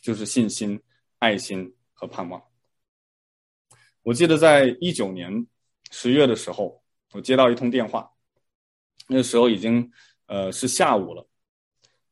[0.00, 0.82] 就是信心、
[1.20, 2.42] 爱心和盼望。
[4.02, 5.46] 我记得在一九年。
[5.92, 8.10] 十月的时候，我接到一通电话，
[9.06, 9.88] 那时候已经
[10.26, 11.24] 呃是下午了，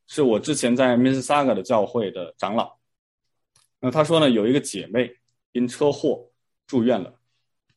[0.07, 2.79] 是我之前在 miss Saga 的教会的长老。
[3.81, 5.13] 那他说呢，有一个姐妹
[5.51, 6.29] 因车祸
[6.67, 7.21] 住院了，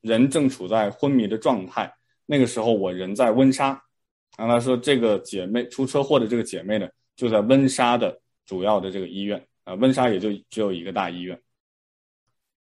[0.02, 1.92] 人正处在昏迷的状态。
[2.28, 3.84] 那个时候我人在温莎，
[4.38, 11.40] 然后他说这个姐妹出车祸的这个姐妹呢，就在温莎的主要的这个医院啊，温莎也就只有一个大医院。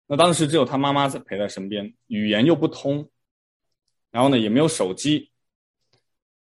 [0.07, 3.09] 那当时只有他妈妈在陪在身边，语言又不通。
[4.11, 5.31] 然后呢，也没有手机。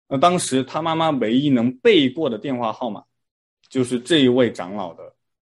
[0.08, 3.04] 那当时他妈妈唯一能背过的电话号码，
[3.68, 5.14] 就是这一位长老的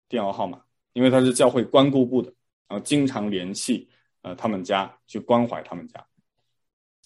[0.10, 0.62] 电话号码，
[0.92, 2.28] 因为他是教会关顾部的，
[2.68, 3.88] 然后经常联系
[4.22, 6.06] 呃他们家去关怀他们家。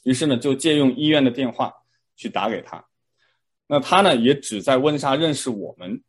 [0.02, 1.72] 于是呢，就借用医院的电话
[2.18, 2.86] 去打给他。
[3.68, 6.04] 那他呢，也只在温莎认识我们，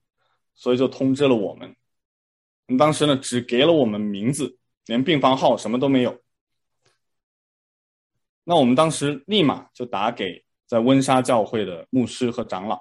[0.56, 1.76] 所以就通知了我们。
[2.76, 6.20] 当时呢，只给了我们名字，连病房号什么都没有。
[8.44, 12.80] 那我们当时立马就打给在温莎教会的牧师和长老，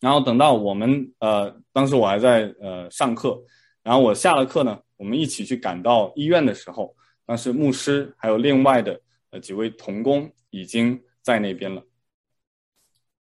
[0.00, 3.42] 然后等到我们呃，当时我还在呃上课，
[3.82, 6.94] 然后我下了课呢，我们一起去赶到医院的时候，
[7.24, 11.82] 当时牧师还有另外的呃几位同工已经在那边了。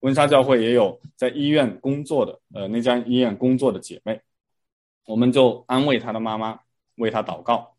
[0.05, 4.21] 温莎教会也有在医院工作的呃那家医院工作的姐妹，
[5.05, 6.59] 我们就安慰她的妈妈，
[6.97, 7.75] 为她祷告，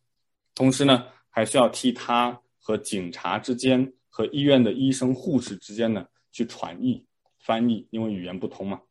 [0.53, 2.41] 同时呢还需要替她。
[2.59, 7.07] 和警察之间，和医院的医生、护士之间呢，去传译、
[7.39, 8.83] 翻译，因为语言不通嘛。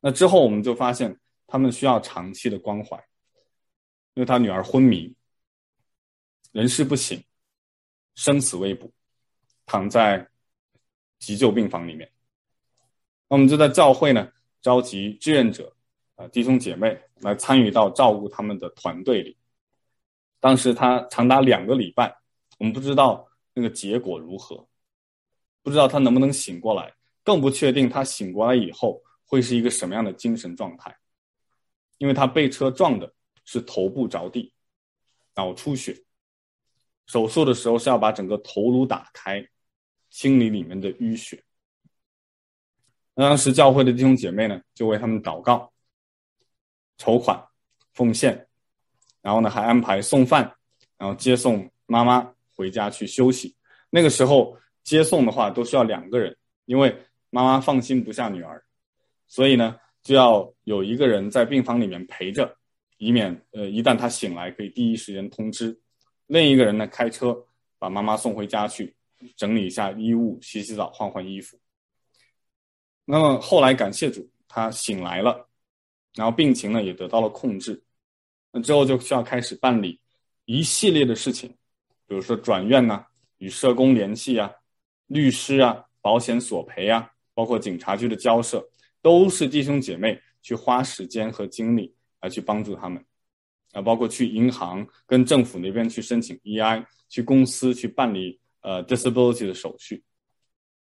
[0.00, 2.96] 那之后我们就发现，他们需要长期的关怀，
[4.14, 5.14] 因为他女儿昏迷，
[6.50, 7.22] 人事不省，
[8.14, 8.90] 生死未卜，
[9.66, 10.27] 躺在
[11.18, 12.10] 急救病房里面。
[13.28, 15.74] 那我们就在教会呢，召集志愿者
[16.16, 19.36] 啊，弟兄姐妹来参与到照顾他们的团队里。
[20.40, 22.16] 当时他长达两个礼拜，
[22.58, 24.68] 我们不知道那个结果如何，
[25.62, 30.96] 不知道他能不能醒过来，更不确定他醒过来以后会是一个什么样的精神状态，
[31.98, 33.12] 因为他被车撞的
[33.44, 34.52] 是头部着地，
[35.34, 36.04] 脑出血，
[37.06, 39.46] 手术的时候是要把整个头颅打开，
[40.10, 41.42] 清理里面的淤血。
[43.14, 45.72] 那当时教会的弟兄姐妹呢，就为他们祷告、
[46.96, 47.42] 筹款、
[47.92, 48.46] 奉献。
[49.20, 50.50] 然后呢，还安排送饭，
[50.96, 53.54] 然后接送妈妈回家去休息。
[53.90, 56.34] 那个时候接送的话都需要两个人，
[56.66, 56.96] 因为
[57.28, 58.62] 妈妈放心不下女儿，
[59.26, 62.56] 所以呢就要有一个人在病房里面陪着，
[62.96, 65.78] 以免呃一旦她醒来可以第一时间通知。
[66.26, 67.36] 另一个人呢开车
[67.78, 68.94] 把妈妈送回家去，
[69.36, 71.58] 整理一下衣物，洗洗澡，换换衣服。
[73.04, 75.48] 那么后来感谢主，他醒来了，
[76.14, 77.82] 然后病情呢也得到了控制。
[78.52, 80.00] 那之后就需要开始办理
[80.44, 81.48] 一系列的事情，
[82.06, 83.04] 比如说转院呐、
[83.38, 84.52] 与社工联系啊，
[85.06, 88.66] 律师啊，保险索赔啊，包括警察局的交涉，
[89.02, 93.04] 都是弟兄姐妹去花时间和精力来去帮助他们。
[93.72, 100.02] 啊，包括去银行跟政府那边去申请 EI，去公司去办理呃 disability 的手续。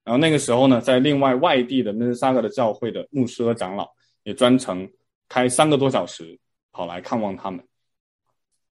[0.04, 3.88] 然后那个时候呢，在另外外地的温莎格的教会的牧师和长老
[4.22, 4.90] 也专程
[5.28, 6.38] 开三个多小时
[6.72, 7.64] 跑来看望他们。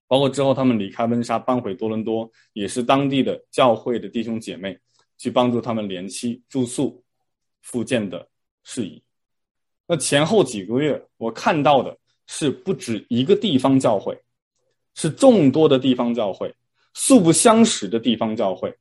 [0.06, 4.78] 包括之后他们离开温莎搬回多伦多，也是当地的教会的弟兄姐妹
[5.18, 7.04] 去帮助他们联系住宿、
[7.60, 8.26] 复健的
[8.64, 9.02] 事宜。
[9.86, 14.18] 那前后几个月，我看到的是不止一个地方教会，
[14.94, 16.54] 是众多的地方教会，
[17.00, 18.76] 素不相识的地方教会，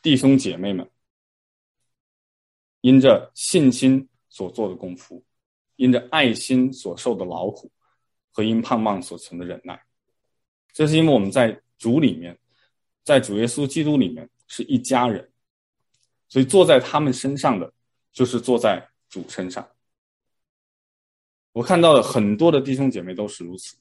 [0.00, 0.90] 弟兄姐妹们
[2.80, 5.22] 因着信心所做的功夫，
[5.76, 7.70] 因着爱心所受的劳苦，
[8.30, 9.84] 和因盼望所存的忍耐。
[10.72, 12.38] 这是因为我们在主里面，
[13.04, 15.30] 在主耶稣基督里面是一家人，
[16.30, 17.70] 所以坐在他们身上的
[18.14, 19.68] 就是坐在主身上。
[21.52, 23.76] 我看到了很多的弟兄姐妹都是如此，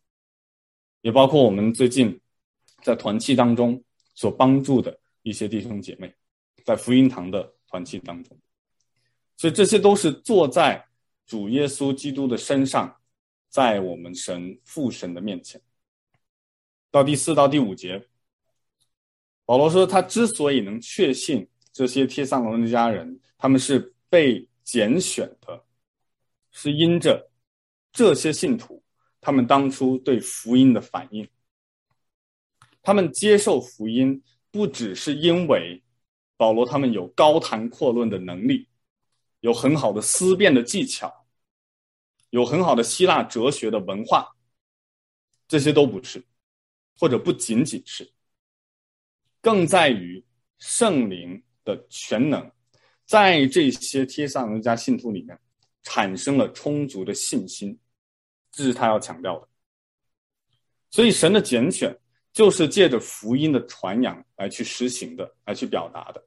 [1.00, 2.21] 也包括我们最近
[2.82, 6.14] 在团契当中所帮助的一些弟兄姐妹，
[6.66, 8.38] 在福音堂的团契当中，
[9.38, 10.86] 所以这些都是坐在
[11.26, 12.98] 主耶稣基督的身上，
[13.50, 15.62] 在我们神父神的面前。
[16.90, 18.06] 到第四到第五节，
[19.46, 25.64] 保罗说，他之所以能确信这些帖撒罗尼迦人他们是被拣选的，
[26.52, 27.32] 是因着
[27.94, 28.84] 这些信徒
[29.22, 31.28] 他们当初对福音的反应。
[32.82, 35.84] 他们接受福音，不只是因为
[36.38, 38.68] 保罗他们有高谈阔论的能力，
[39.40, 41.26] 有很好的思辨的技巧，
[42.30, 44.36] 有很好的希腊哲学的文化，
[45.48, 46.24] 这些都不是。
[47.00, 48.08] 或者不仅仅是，
[49.40, 50.24] 更在于
[50.60, 52.52] 圣灵的全能，
[53.06, 55.36] 在这些帖撒罗尼迦信徒里面
[55.82, 57.76] 产生了充足的信心，
[58.52, 59.48] 这是他要强调的。
[60.92, 61.98] 所以神的拣选
[62.34, 66.24] 就是借着福音的传扬来去实行的，来去表达的，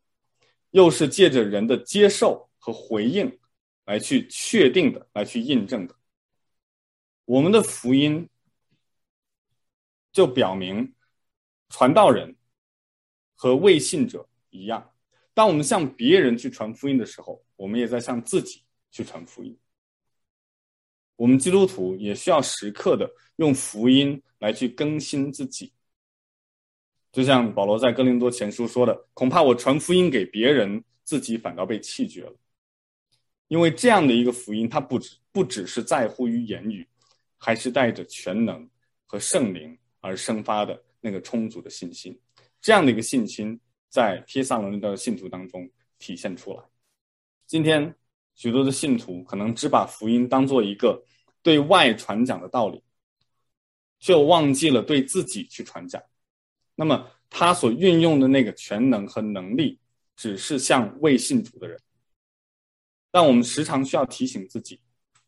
[0.71, 3.39] 又是借着人的接受和回应
[3.85, 5.95] 来去确定的，来去印证的。
[7.25, 8.29] 我们的福音。
[10.15, 10.95] 就表明，
[11.69, 12.37] 传道人
[13.35, 14.93] 和未信者一样，
[15.35, 19.59] 当我们向别人去传福音的时候，我们也在向自己去传福音。
[21.17, 25.74] 我们基督徒也需要时刻的用福音来去更新自己。
[27.15, 32.35] 就像保罗在哥林多前书说的：“恐怕我传福音给别人，自己反倒被弃绝了。”
[33.49, 36.87] 因为这样的一个福音，它不只不只是在乎于言语，
[37.39, 38.69] 还是带着全能
[39.07, 39.79] 和圣灵。
[40.07, 42.15] 而生发的那个充足的信心，
[42.61, 43.59] 这样的一个信心，
[43.89, 45.67] 在帖撒罗尼的信徒当中
[45.99, 46.63] 体现出来。
[47.47, 47.95] 今天
[48.35, 51.03] 许多的信徒可能只把福音当做一个
[51.43, 52.83] 对外传讲的道理，
[53.99, 56.03] 却忘记了对自己去传讲。
[56.75, 59.79] 那么他所运用的那个全能和能力，
[60.17, 61.79] 只是向未信主的人。
[63.11, 64.81] 但我们时常需要提醒自己，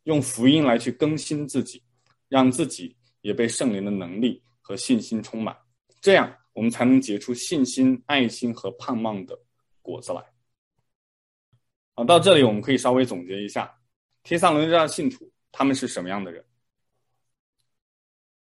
[0.05, 1.83] 用福音来去更新自己，
[2.29, 4.43] 让自己也被圣灵的能力。
[4.69, 5.57] 和信心充满，
[6.01, 9.39] 这样我们才能结出信心、爱心和盼望的
[9.81, 10.21] 果子来。
[11.95, 13.73] 好，到这里我们可以稍微总结一下，
[14.25, 16.45] 提撒罗尼迦的信徒他们是什么样的人？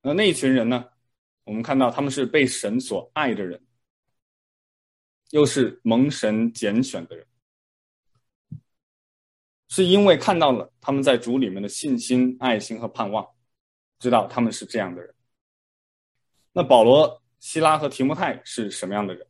[0.01, 0.85] 那那一群人呢？
[1.47, 3.59] 我们看到他们是被神所爱的人，
[5.29, 7.25] 又是蒙神拣选的人，
[9.69, 13.25] 是因为看到了他们在主里面的信心、爱心和盼望，
[13.97, 15.15] 知道他们是这样的人。
[16.51, 19.25] 那保罗、希拉和提摩太是什么样的人？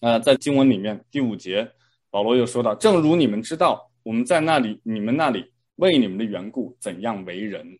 [0.00, 1.70] 呃，在经文里面第五节，
[2.08, 7.78] 保罗又说到：“正如你们知道，我们在那里，你们那里为你们的缘故怎样为人。”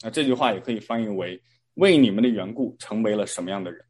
[0.00, 1.42] 那这句话也可以翻译为
[1.74, 3.84] “为你们的缘故成为了什么样的人。”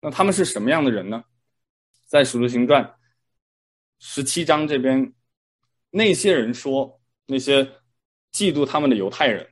[0.00, 1.24] 那他们是什么样的人呢？
[2.06, 2.84] 在《使徒行传》
[3.98, 5.12] 十七章这边，
[5.90, 7.64] 那些人说，那些
[8.32, 9.46] 嫉妒他们的犹太人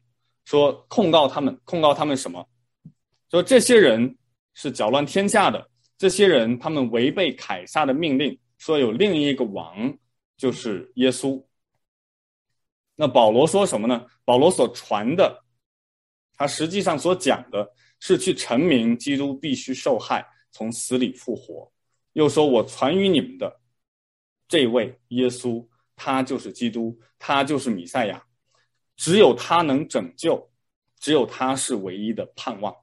[0.44, 2.48] 说，控告他们，控告他们什么？
[3.30, 4.16] 说这些人
[4.54, 9.98] 是搅乱天下的，这些人他们违背凯撒的命令，说有另一个王，
[10.36, 11.44] 就是耶稣。
[12.94, 14.06] 那保罗说什么呢？
[14.24, 15.44] 保罗所传的，
[16.36, 21.70] 他实际上所讲的是去陈明基督必须受害，从死里复活。
[22.12, 23.60] 又说我传于你们的
[24.48, 28.24] 这位耶稣，他就是基督，他就是弥赛亚，
[28.96, 30.50] 只有他能拯救，
[30.98, 32.74] 只有他是唯一的盼望。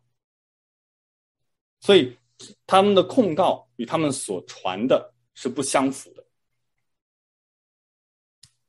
[1.80, 2.18] 所以，
[2.66, 6.26] 他们的控告与他们所传的是不相符的。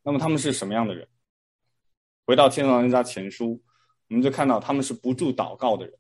[0.03, 1.09] 那么，他们是什么样的人？
[2.27, 3.63] 回到《帖撒罗尼迦前书》，
[4.15, 5.99] 我们就看到他们是不住祷告的人，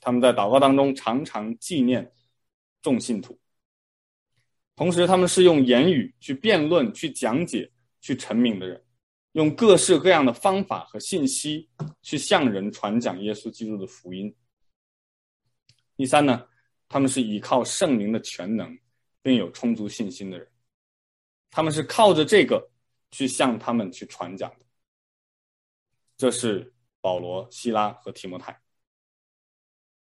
[0.00, 2.14] 他们在祷告当中常常纪念
[2.80, 3.36] 众信徒，
[4.76, 7.68] 同时他们是用言语去辩论、去讲解、
[8.00, 8.80] 去成名的人，
[9.32, 11.68] 用各式各样的方法和信息
[12.02, 14.32] 去向人传讲耶稣基督的福音。
[15.96, 16.46] 第三呢，
[16.88, 18.78] 他们是依靠圣灵的全能，
[19.22, 20.48] 并有充足信心的人，
[21.50, 22.70] 他们是靠着这个
[23.10, 24.60] 去向他们去传讲的。
[26.16, 28.60] 这是保罗、希拉和提摩太。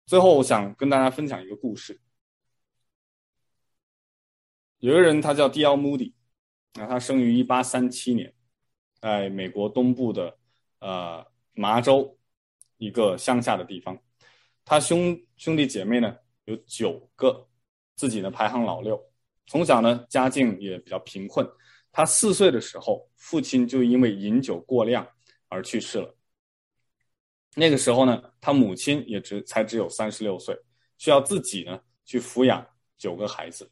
[0.05, 2.01] 最后，我想跟大家分享一个故事。
[4.79, 5.75] 有一个人，他叫 D.L.
[5.75, 6.13] Moody，
[6.73, 8.33] 那他生于一八三七年，
[9.01, 10.37] 在美国东部的
[10.79, 12.17] 呃麻州
[12.77, 14.01] 一个乡下的地方。
[14.65, 17.47] 他兄兄弟姐妹呢有九个，
[17.95, 18.99] 自己呢排行老六。
[19.45, 21.47] 从小呢家境也比较贫困。
[21.91, 25.07] 他四岁的时候，父亲就因为饮酒过量
[25.47, 26.15] 而去世了。
[27.59, 30.57] 那个时候呢，他母亲也只才只有三十六岁，
[30.97, 32.65] 需要自己呢去抚养
[32.97, 33.69] 九个孩子。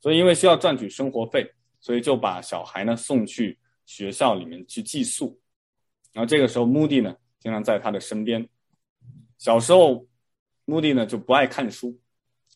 [0.00, 1.48] 所以因为需要赚取生活费，
[1.78, 5.40] 所以就把小孩呢送去学校里面去寄宿。
[6.12, 8.46] 然后这个时候，穆迪呢经常在他的身边。
[9.38, 10.04] 小时候，
[10.64, 11.96] 穆迪呢就不爱看书，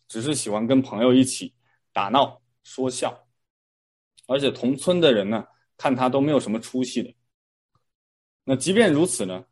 [0.08, 1.54] 只是喜欢跟朋友一起
[1.92, 3.26] 打闹说笑，
[4.26, 5.46] 而且同村的人呢
[5.76, 7.14] 看他都没有什么出息的。
[8.44, 9.44] 那即便如此呢，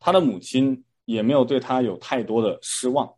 [0.00, 3.08] 他的母亲也没有对他有太多的失望，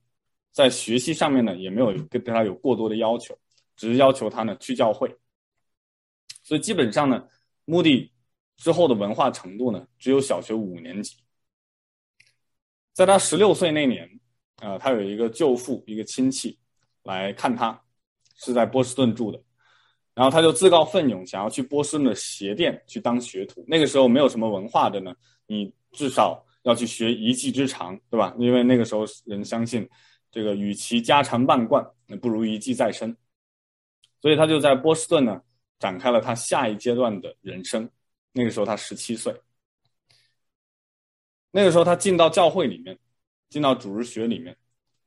[0.51, 3.35] 在学习上面呢也没有对他有过多的要求，
[3.77, 5.09] 只是要求他呢去教会。
[6.43, 7.25] 所以基本上呢，
[7.65, 8.13] 穆迪
[8.57, 11.17] 之后的文化程度呢只有小学五年级。
[12.93, 14.07] 在他十六岁那年，
[14.61, 16.59] 呃，他有一个舅父，一个亲戚
[17.05, 17.81] 来看他，
[18.37, 19.41] 是在波士顿住的，
[20.15, 23.65] 然后他就自告奋勇想要去波士顿的鞋店去当学徒。
[23.67, 25.15] 那个时候没有什么文化的呢，
[25.47, 28.35] 你至少要去学一技之长，对吧？
[28.39, 29.89] 因为那个时候人相信，
[30.31, 33.17] 这个与其家常万贯，那不如一技在身，
[34.21, 35.41] 所以他就在波士顿呢
[35.79, 37.89] 展开了他下一阶段的人生。
[38.33, 39.35] 那个时候他十七岁。
[41.55, 42.99] 那个时候，他进到教会里面，
[43.51, 44.57] 进到主日学里面，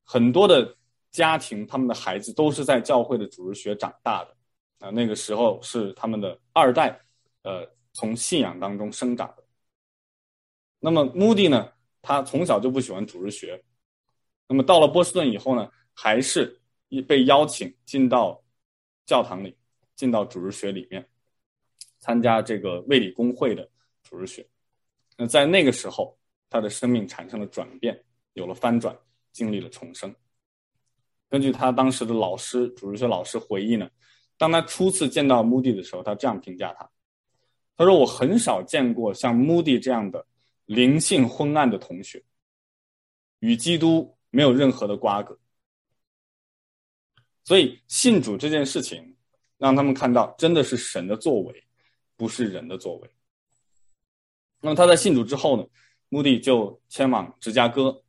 [0.03, 0.77] 很多的
[1.09, 4.35] 家庭，他们的孩子都是在教会的主日学长大的，
[4.77, 7.01] 啊，那个时候是他们的二代，
[7.41, 9.44] 呃，从信仰当中生长的。
[10.85, 11.67] 那么，穆迪呢，
[11.99, 13.59] 他从小就不喜欢主日学，
[14.47, 16.61] 那么到了波士顿以后呢，还是
[17.07, 18.39] 被邀请进到
[19.03, 19.57] 教堂里，
[19.95, 21.03] 进到主日学里面，
[21.97, 23.67] 参加这个卫理公会的
[24.03, 24.47] 主日学。
[25.17, 26.15] 那在那个时候，
[26.51, 27.99] 他的生命产生了转变，
[28.33, 28.95] 有了翻转，
[29.31, 30.13] 经历了重生。
[31.27, 33.89] 根据他当时的老师，主日学老师回忆呢，
[34.37, 36.87] 当他初次见到穆迪的时候，他这样评价他：
[37.75, 40.23] 他说，我很少见过像穆迪这样的
[40.65, 42.23] 灵性昏暗的同学，
[43.39, 45.37] 与基督没有任何的瓜葛。
[47.43, 49.15] 所以信主这件事情，
[49.57, 51.63] 让他们看到真的是神的作为，
[52.15, 53.09] 不是人的作为。
[54.61, 55.65] 那么他在信主之后呢？
[56.09, 58.03] 目的就前往芝加哥，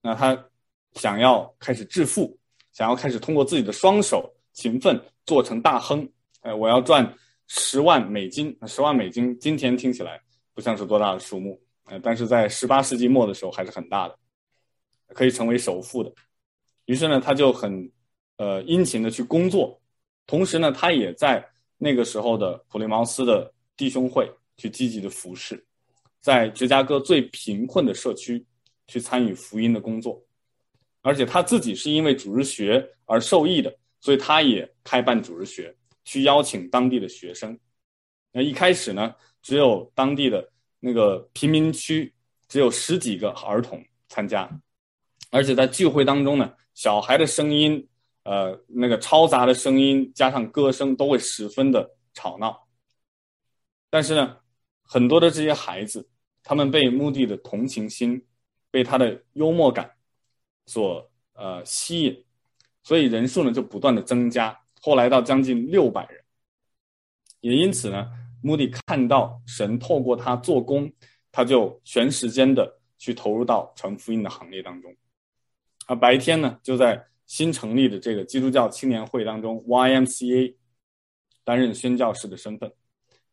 [0.00, 0.50] 那他
[0.94, 2.36] 想要开始致富，
[2.72, 6.10] 想要开始通过自己的双手勤奋做成大亨。
[6.40, 7.16] 哎，我要赚
[7.46, 10.20] 十万美金，十万美金今天听起来
[10.54, 14.16] 不像是多大的数目，呃，但是在十八世纪末的时候还是很大的，
[15.08, 16.10] 可以成为首富的。
[16.86, 17.90] 于是呢，他就很
[18.36, 19.80] 呃殷勤的去工作，
[20.26, 21.44] 同时呢，他也在
[21.76, 25.62] 那个时候的普利茅斯的弟兄会去积极的服侍。
[26.20, 28.42] 在芝加哥最贫困的社区
[28.86, 30.22] 去参与福音的工作，
[31.02, 35.74] 而且他自己是因为主日学而受益的，所以他也开办主日学，
[36.04, 37.58] 去邀请当地的学生。
[38.32, 39.14] 那一开始呢，
[39.44, 42.12] 只有当地的那个贫民区
[42.48, 44.50] 只有十几个儿童参加，
[45.30, 47.86] 而且在聚会当中呢，小孩的声音，
[48.24, 52.66] 呃，那个嘈杂的声音加上歌声都会十分的吵闹。
[53.88, 54.38] 但是呢，
[54.82, 56.08] 很多的这些孩子。
[56.46, 58.22] 他们被穆迪的同情心，
[58.70, 59.90] 被他的幽默感
[60.66, 62.24] 所呃吸引，
[62.82, 66.22] 所以人数呢就不断的增加，后来到将近六百人。
[67.40, 68.10] 也因此呢，
[68.44, 70.92] 穆迪看到神透过他做工，
[71.32, 74.94] 他就全时间的去投入到传福音的行列当中。
[75.86, 80.54] 啊，白天呢就在新成立的这个基督教青年会当中 （YMCA）
[81.42, 82.70] 担任宣教士的身份，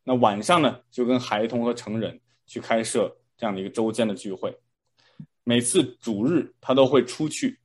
[0.04, 2.20] 那晚上呢就跟孩童和成人。
[2.48, 4.54] 去开设这样的一个周间的聚会，
[5.46, 7.58] 每次主日他都会出去，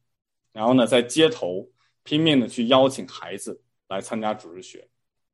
[0.52, 1.68] 然后呢，在街头
[2.04, 4.88] 拼命的去邀请孩子来参加主日学。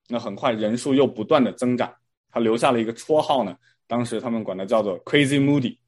[0.08, 1.94] 那很快人数又不断的增长，
[2.32, 3.56] 他留下了一个绰号呢，
[3.86, 5.78] 当时他们管他叫做 Crazy Moody，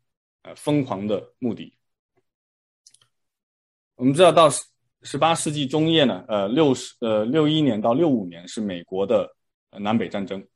[0.42, 1.74] 呃疯狂的穆迪。
[3.96, 4.62] 我们知道到十
[5.02, 9.34] 十八世纪中叶呢，呃六十呃六一年到六五年是美国的
[9.70, 10.46] 南北战争。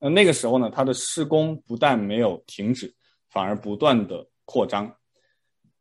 [0.00, 2.94] 那那个时候呢，他的施工不但没有停止，
[3.28, 4.94] 反而不断的扩张。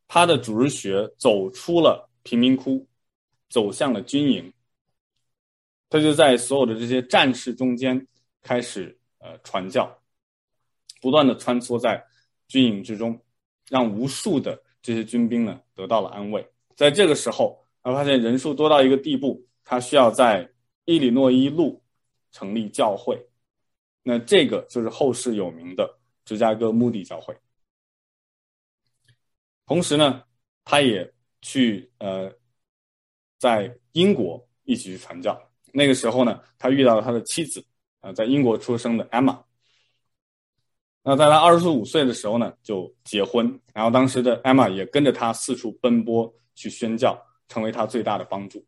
[0.07, 2.87] 他的主日学走出了贫民窟，
[3.49, 4.53] 走向了军营。
[5.89, 8.07] 他就在所有的这些战士中间
[8.41, 9.89] 开始呃传教，
[11.01, 12.03] 不断的穿梭在
[12.47, 13.19] 军营之中，
[13.69, 16.47] 让无数的这些军兵呢得到了安慰。
[16.75, 20.49] 在这个时候，他发现人数多到一个地步，他需要在
[20.85, 21.83] 伊利诺伊路
[22.31, 23.21] 成立教会。
[24.03, 27.35] 那这个就是后世有名的芝加哥穆迪教会。
[29.65, 30.23] 同时呢，
[30.63, 32.33] 他也去呃，
[33.37, 35.37] 在英国一起去传教。
[35.73, 37.61] 那个时候呢，他遇到了他的妻子
[38.01, 39.37] 啊，在英国出生的 Emma。
[41.03, 43.59] 那在他二十五岁的时候呢，就结婚。
[43.73, 47.17] 然后当时的 Emma 也跟着他四处奔波去宣教，
[47.47, 48.65] 成为他最大的帮助。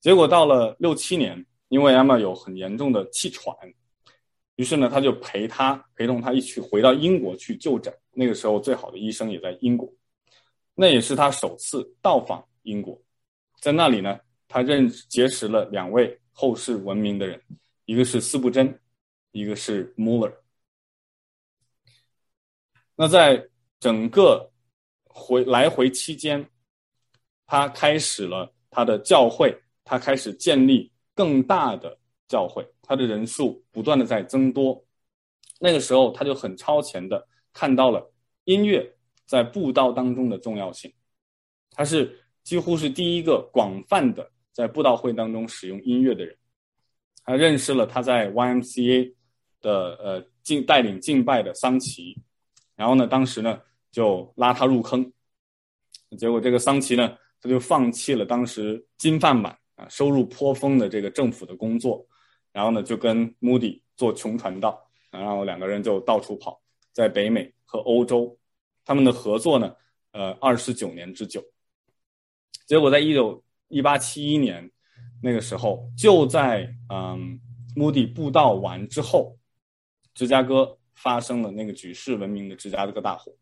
[0.00, 3.54] 结果到了六七年，因为 Emma 有很严重的气喘。
[4.54, 7.92] 于是呢，他就陪他陪同他一起回到英国去就诊。
[8.12, 9.92] 那个时候，最好的医生也在英国。
[10.74, 12.98] 那也是他首次到访英国，
[13.60, 14.18] 在那里呢，
[14.48, 17.38] 他认结识了两位后世闻名的人，
[17.86, 18.78] 一个是斯布真，
[19.32, 20.30] 一个是穆勒。
[22.94, 23.48] 那在
[23.80, 24.52] 整个
[25.04, 26.46] 回来回期间，
[27.46, 32.66] 他开始了他的教会，他开始建立更大的教会。
[32.82, 34.84] 他的人数不断的在增多，
[35.58, 38.12] 那个时候他就很超前的看到了
[38.44, 38.94] 音乐
[39.26, 40.92] 在布道当中的重要性，
[41.70, 46.36] 他是几乎是第一个广泛的在布道会当中使用音乐的人，
[47.26, 49.12] 他认识了他在 YMCA
[49.60, 52.16] 的呃敬带领敬拜的桑奇，
[52.76, 53.60] 然后呢，当时呢
[53.92, 55.12] 就拉他入坑，
[56.16, 62.06] 结果这个桑奇呢他就放弃了当时金饭碗啊收入颇丰的这个政府的工作。
[62.52, 66.58] 然后呢，就跟 Moody 做穷传道，然后两个人就到处跑，
[66.90, 68.34] 在北美和欧洲，
[68.82, 69.76] 他们的合作呢，
[70.12, 71.44] 呃，二十九年之久。
[72.64, 74.70] 结果在一九一八七一年
[75.22, 77.40] 那个时候，就在嗯
[77.74, 79.36] 穆迪布道完之后，
[80.14, 83.32] 芝加哥发生了那个举世闻名的芝加哥大火，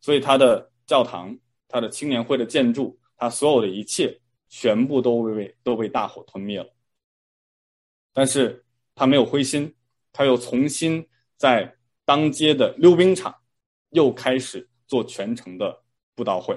[0.00, 1.36] 所以他的教堂、
[1.68, 6.68] 他的青年会的建筑、他所有的一切，全部都被都被大火吞灭了。
[8.12, 9.74] 但是他没有灰心，
[10.12, 13.34] 他又重新在当街的溜冰场
[13.90, 15.82] 又开始做全程的
[16.14, 16.56] 布道会，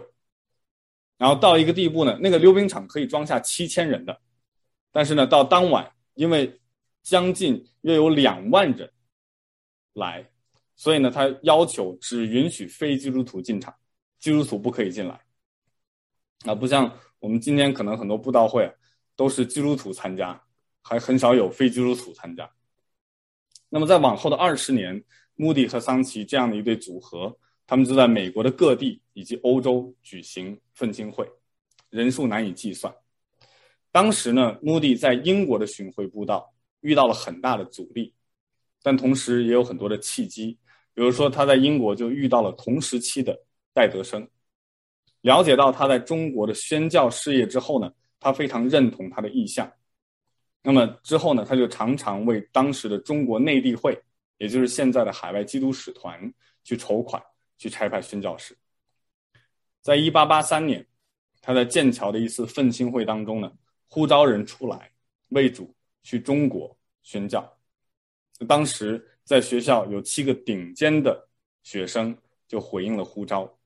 [1.17, 4.21] 然后到一个地步呢，那个溜冰场可以装下七千人的，
[4.91, 6.59] 但是呢，到当晚因为
[7.01, 8.91] 将近约有两万人
[9.93, 10.29] 来，
[10.75, 13.73] 所以呢，他要求只允许非基督徒进场，
[14.19, 15.19] 基督徒不可以进来。
[16.45, 18.71] 啊，不像我们今天可能很多布道会
[19.15, 20.41] 都是基督徒参加。
[20.81, 22.49] 还很少有非基督徒参加。
[23.67, 25.03] 那么，在往后的二十年，
[25.35, 27.37] 穆迪和桑奇这样的一对组合，
[27.67, 31.29] 他们就在美国的各地以及欧洲举行奋兴会，
[31.89, 32.91] 人数难以计算。
[33.91, 38.13] 当时呢，穆迪在英国的巡回布道遇到了很大的阻力，
[38.83, 40.57] 但同时也有很多的契机。
[40.93, 43.39] 比如说，他在英国就遇到了同时期的
[43.73, 44.27] 戴德生，
[45.21, 49.71] 了解到他在中国的宣教事业之后呢，他非常认同他的意向。
[50.61, 53.97] 那么之后呢，他就常常为当时的中国内地会，
[54.37, 56.31] 也就是现在的海外基督使团
[56.63, 57.23] 去筹款，
[57.57, 58.57] 去差派宣教士。
[59.81, 60.85] 在一八八三年，
[61.41, 63.49] 他在剑桥的一次奋兴会当中呢，
[63.89, 64.91] 呼召人出来
[65.29, 67.57] 为主去中国宣教。
[68.47, 71.27] 当时在学校有七个顶尖的
[71.63, 72.17] 学生
[72.47, 73.59] 就回应了呼召，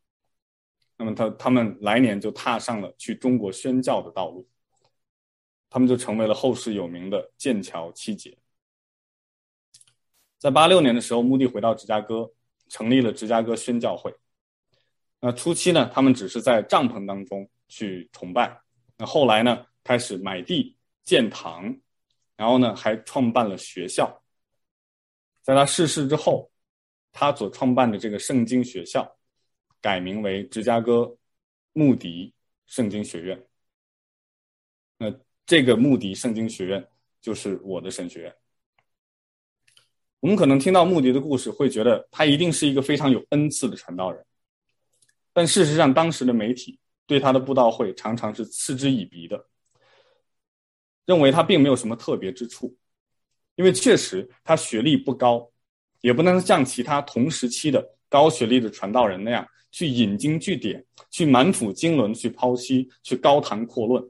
[0.97, 4.47] 那么他他们来年就踏上了去中国宣教的道路。
[5.69, 8.37] 他们就成为了后世有名的剑桥七杰。
[10.37, 12.31] 在八六年的时候，穆迪回到芝加哥，
[12.67, 14.13] 成立了芝加哥宣教会。
[15.19, 18.61] 那初期呢，他们只是在帐篷当中去崇拜。
[18.97, 21.75] 那后来呢，开始买地建堂，
[22.35, 24.23] 然后呢，还创办了学校。
[25.41, 26.51] 在他逝世之后，
[27.11, 29.17] 他所创办的这个圣经学校，
[29.81, 31.17] 改名为芝加哥
[31.73, 32.33] 穆迪
[32.65, 33.45] 圣经学院。
[34.97, 35.13] 那。
[35.45, 36.87] 这个穆迪圣经学院
[37.19, 38.33] 就是我的神学院。
[40.21, 44.25] 我们可能听到穆迪的故事，会觉得他一定是一个非常有恩赐的传道人，
[45.33, 49.45] 但事实上，当时的媒体对他的布道会常常是嗤之以鼻的，
[51.05, 52.75] 认为他并没有什么特别之处，
[53.55, 55.51] 因为确实他学历不高，
[56.01, 64.09] 也不能像其他同时期的高学历的传道人那样去引经据典，去满腹经纶去剖析，去高谈阔论。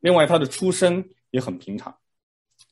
[0.00, 1.96] 另外，他的出身也很平常，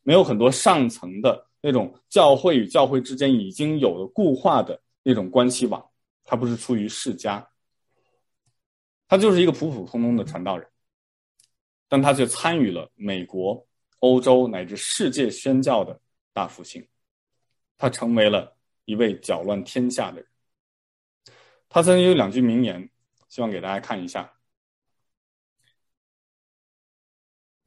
[0.02, 5.84] 没有很多上层的那种教会与教会之间已经有了固化的那种关系网。
[6.28, 7.48] 他不是出于世家，
[9.06, 10.68] 他就是一个普普通通的传道人，
[11.88, 13.66] 但他却参与了美国、
[14.00, 16.00] 欧洲乃至世界宣教的
[16.32, 16.86] 大复兴，
[17.78, 20.26] 他成为了一位搅乱天下的人。
[21.68, 22.90] 他曾经有两句名言，
[23.28, 24.32] 希望给大家看一下。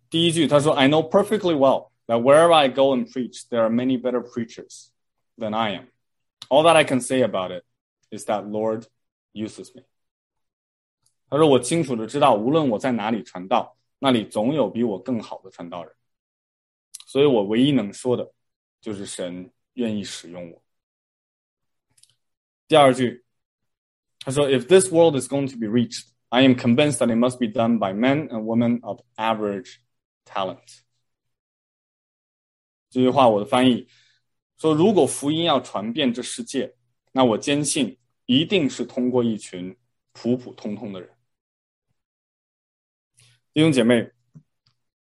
[0.09, 4.87] 第一句，他说：“I know perfectly well that wherever I go and preach, there are many better preachers
[5.37, 5.87] than I am.
[6.47, 7.63] All that I can say about it
[8.09, 8.85] is that Lord
[9.33, 9.83] uses me.”
[11.29, 15.93] 他说：“我清楚的知道，无论我在哪里传道，那里总有比我更好的传道人。
[17.05, 18.33] 所以我唯一能说的，
[18.81, 20.63] 就是神愿意使用我。”
[22.67, 23.23] 第二句，
[24.19, 27.79] 他说：“If this world is going to be reached, I am convinced that it must be done
[27.79, 29.77] by men and women of average.”
[30.25, 30.81] Talent
[32.91, 33.87] 这句话，我的翻译
[34.59, 36.75] 说：如果福音要传遍这世界，
[37.11, 37.97] 那我坚信
[38.27, 39.75] 一定是通过一群
[40.11, 41.09] 普普通通的人。
[43.53, 44.11] 弟兄姐妹，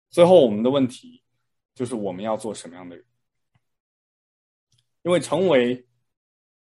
[0.08, 1.22] 最后我们的问题
[1.74, 3.04] 就是我们要做什么样的人？
[5.02, 5.86] 因为成为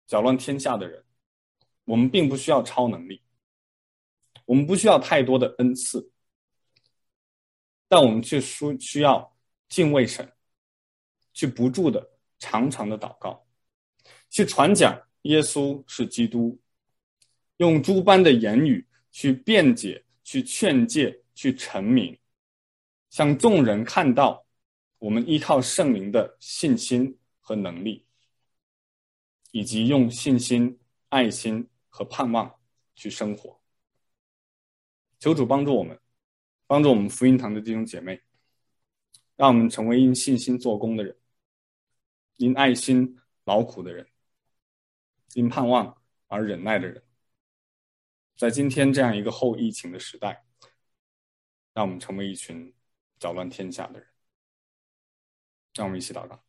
[0.06, 1.04] 搅乱天下的人，
[1.84, 3.22] 我们并不需要超能力，
[4.44, 6.10] 我们不需要太多的恩赐。
[7.88, 9.36] 但我们却需需要
[9.68, 10.32] 敬畏神，
[11.32, 13.44] 去不住的、长长的祷告，
[14.30, 16.58] 去传讲耶稣是基督，
[17.56, 22.18] 用诸般的言语去辩解、去劝诫、去成名，
[23.08, 24.44] 向众人看到
[24.98, 28.04] 我们依靠圣灵的信心和能力，
[29.50, 30.78] 以及用信心、
[31.08, 32.60] 爱心和盼望
[32.94, 33.58] 去生活。
[35.18, 35.98] 求主帮助我们。
[36.66, 38.20] 帮助我们福音堂的弟兄姐妹，
[39.34, 41.16] 让我们成为因信心做工的人，
[42.36, 44.06] 因爱心劳苦的人，
[45.32, 47.02] 因盼望而忍耐的人。
[48.36, 50.44] 在今天这样一个后疫情的时代，
[51.72, 52.74] 让我们成为一群
[53.18, 54.08] 搅乱天下的人。
[55.74, 56.42] 让我们一起祷告。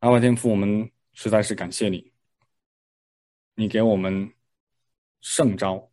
[0.00, 2.12] 阿爸天父，我们实在是感谢你，
[3.54, 4.34] 你给我们
[5.20, 5.90] 圣召，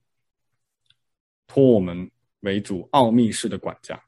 [1.46, 2.12] 托我们。
[2.42, 4.02] 为主奥秘式的管家，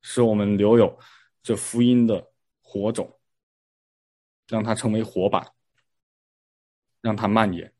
[0.00, 0.98] 使我们留有
[1.42, 2.32] 这福音的
[2.62, 3.20] 火种，
[4.48, 5.54] 让它成为火把，
[7.02, 7.72] 让它蔓延。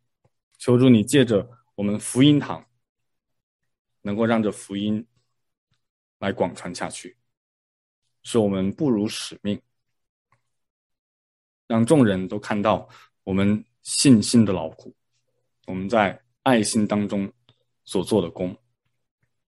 [0.58, 2.65] 求主你借着我们福音堂，
[4.06, 5.04] 能够让这福音
[6.20, 7.16] 来广传下去，
[8.22, 9.60] 使我们不辱使命，
[11.66, 12.88] 让众人都看到
[13.24, 14.94] 我们信心的劳苦，
[15.66, 17.30] 我们在爱心当中
[17.84, 18.56] 所做的工。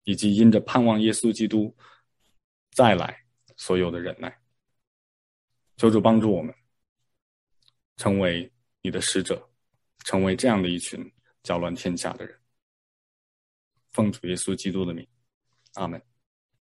[0.09, 1.75] 以及因着盼望耶稣基督
[2.71, 3.25] 再来
[3.57, 4.39] 所有的忍耐，
[5.75, 6.55] 求主帮助我们
[7.97, 8.49] 成为
[8.81, 9.49] 你的使者，
[10.05, 11.11] 成为这样的一群
[11.43, 12.39] 搅乱天下的人。
[13.97, 15.07] 奉主耶稣基督的名，
[15.73, 15.99] 阿门。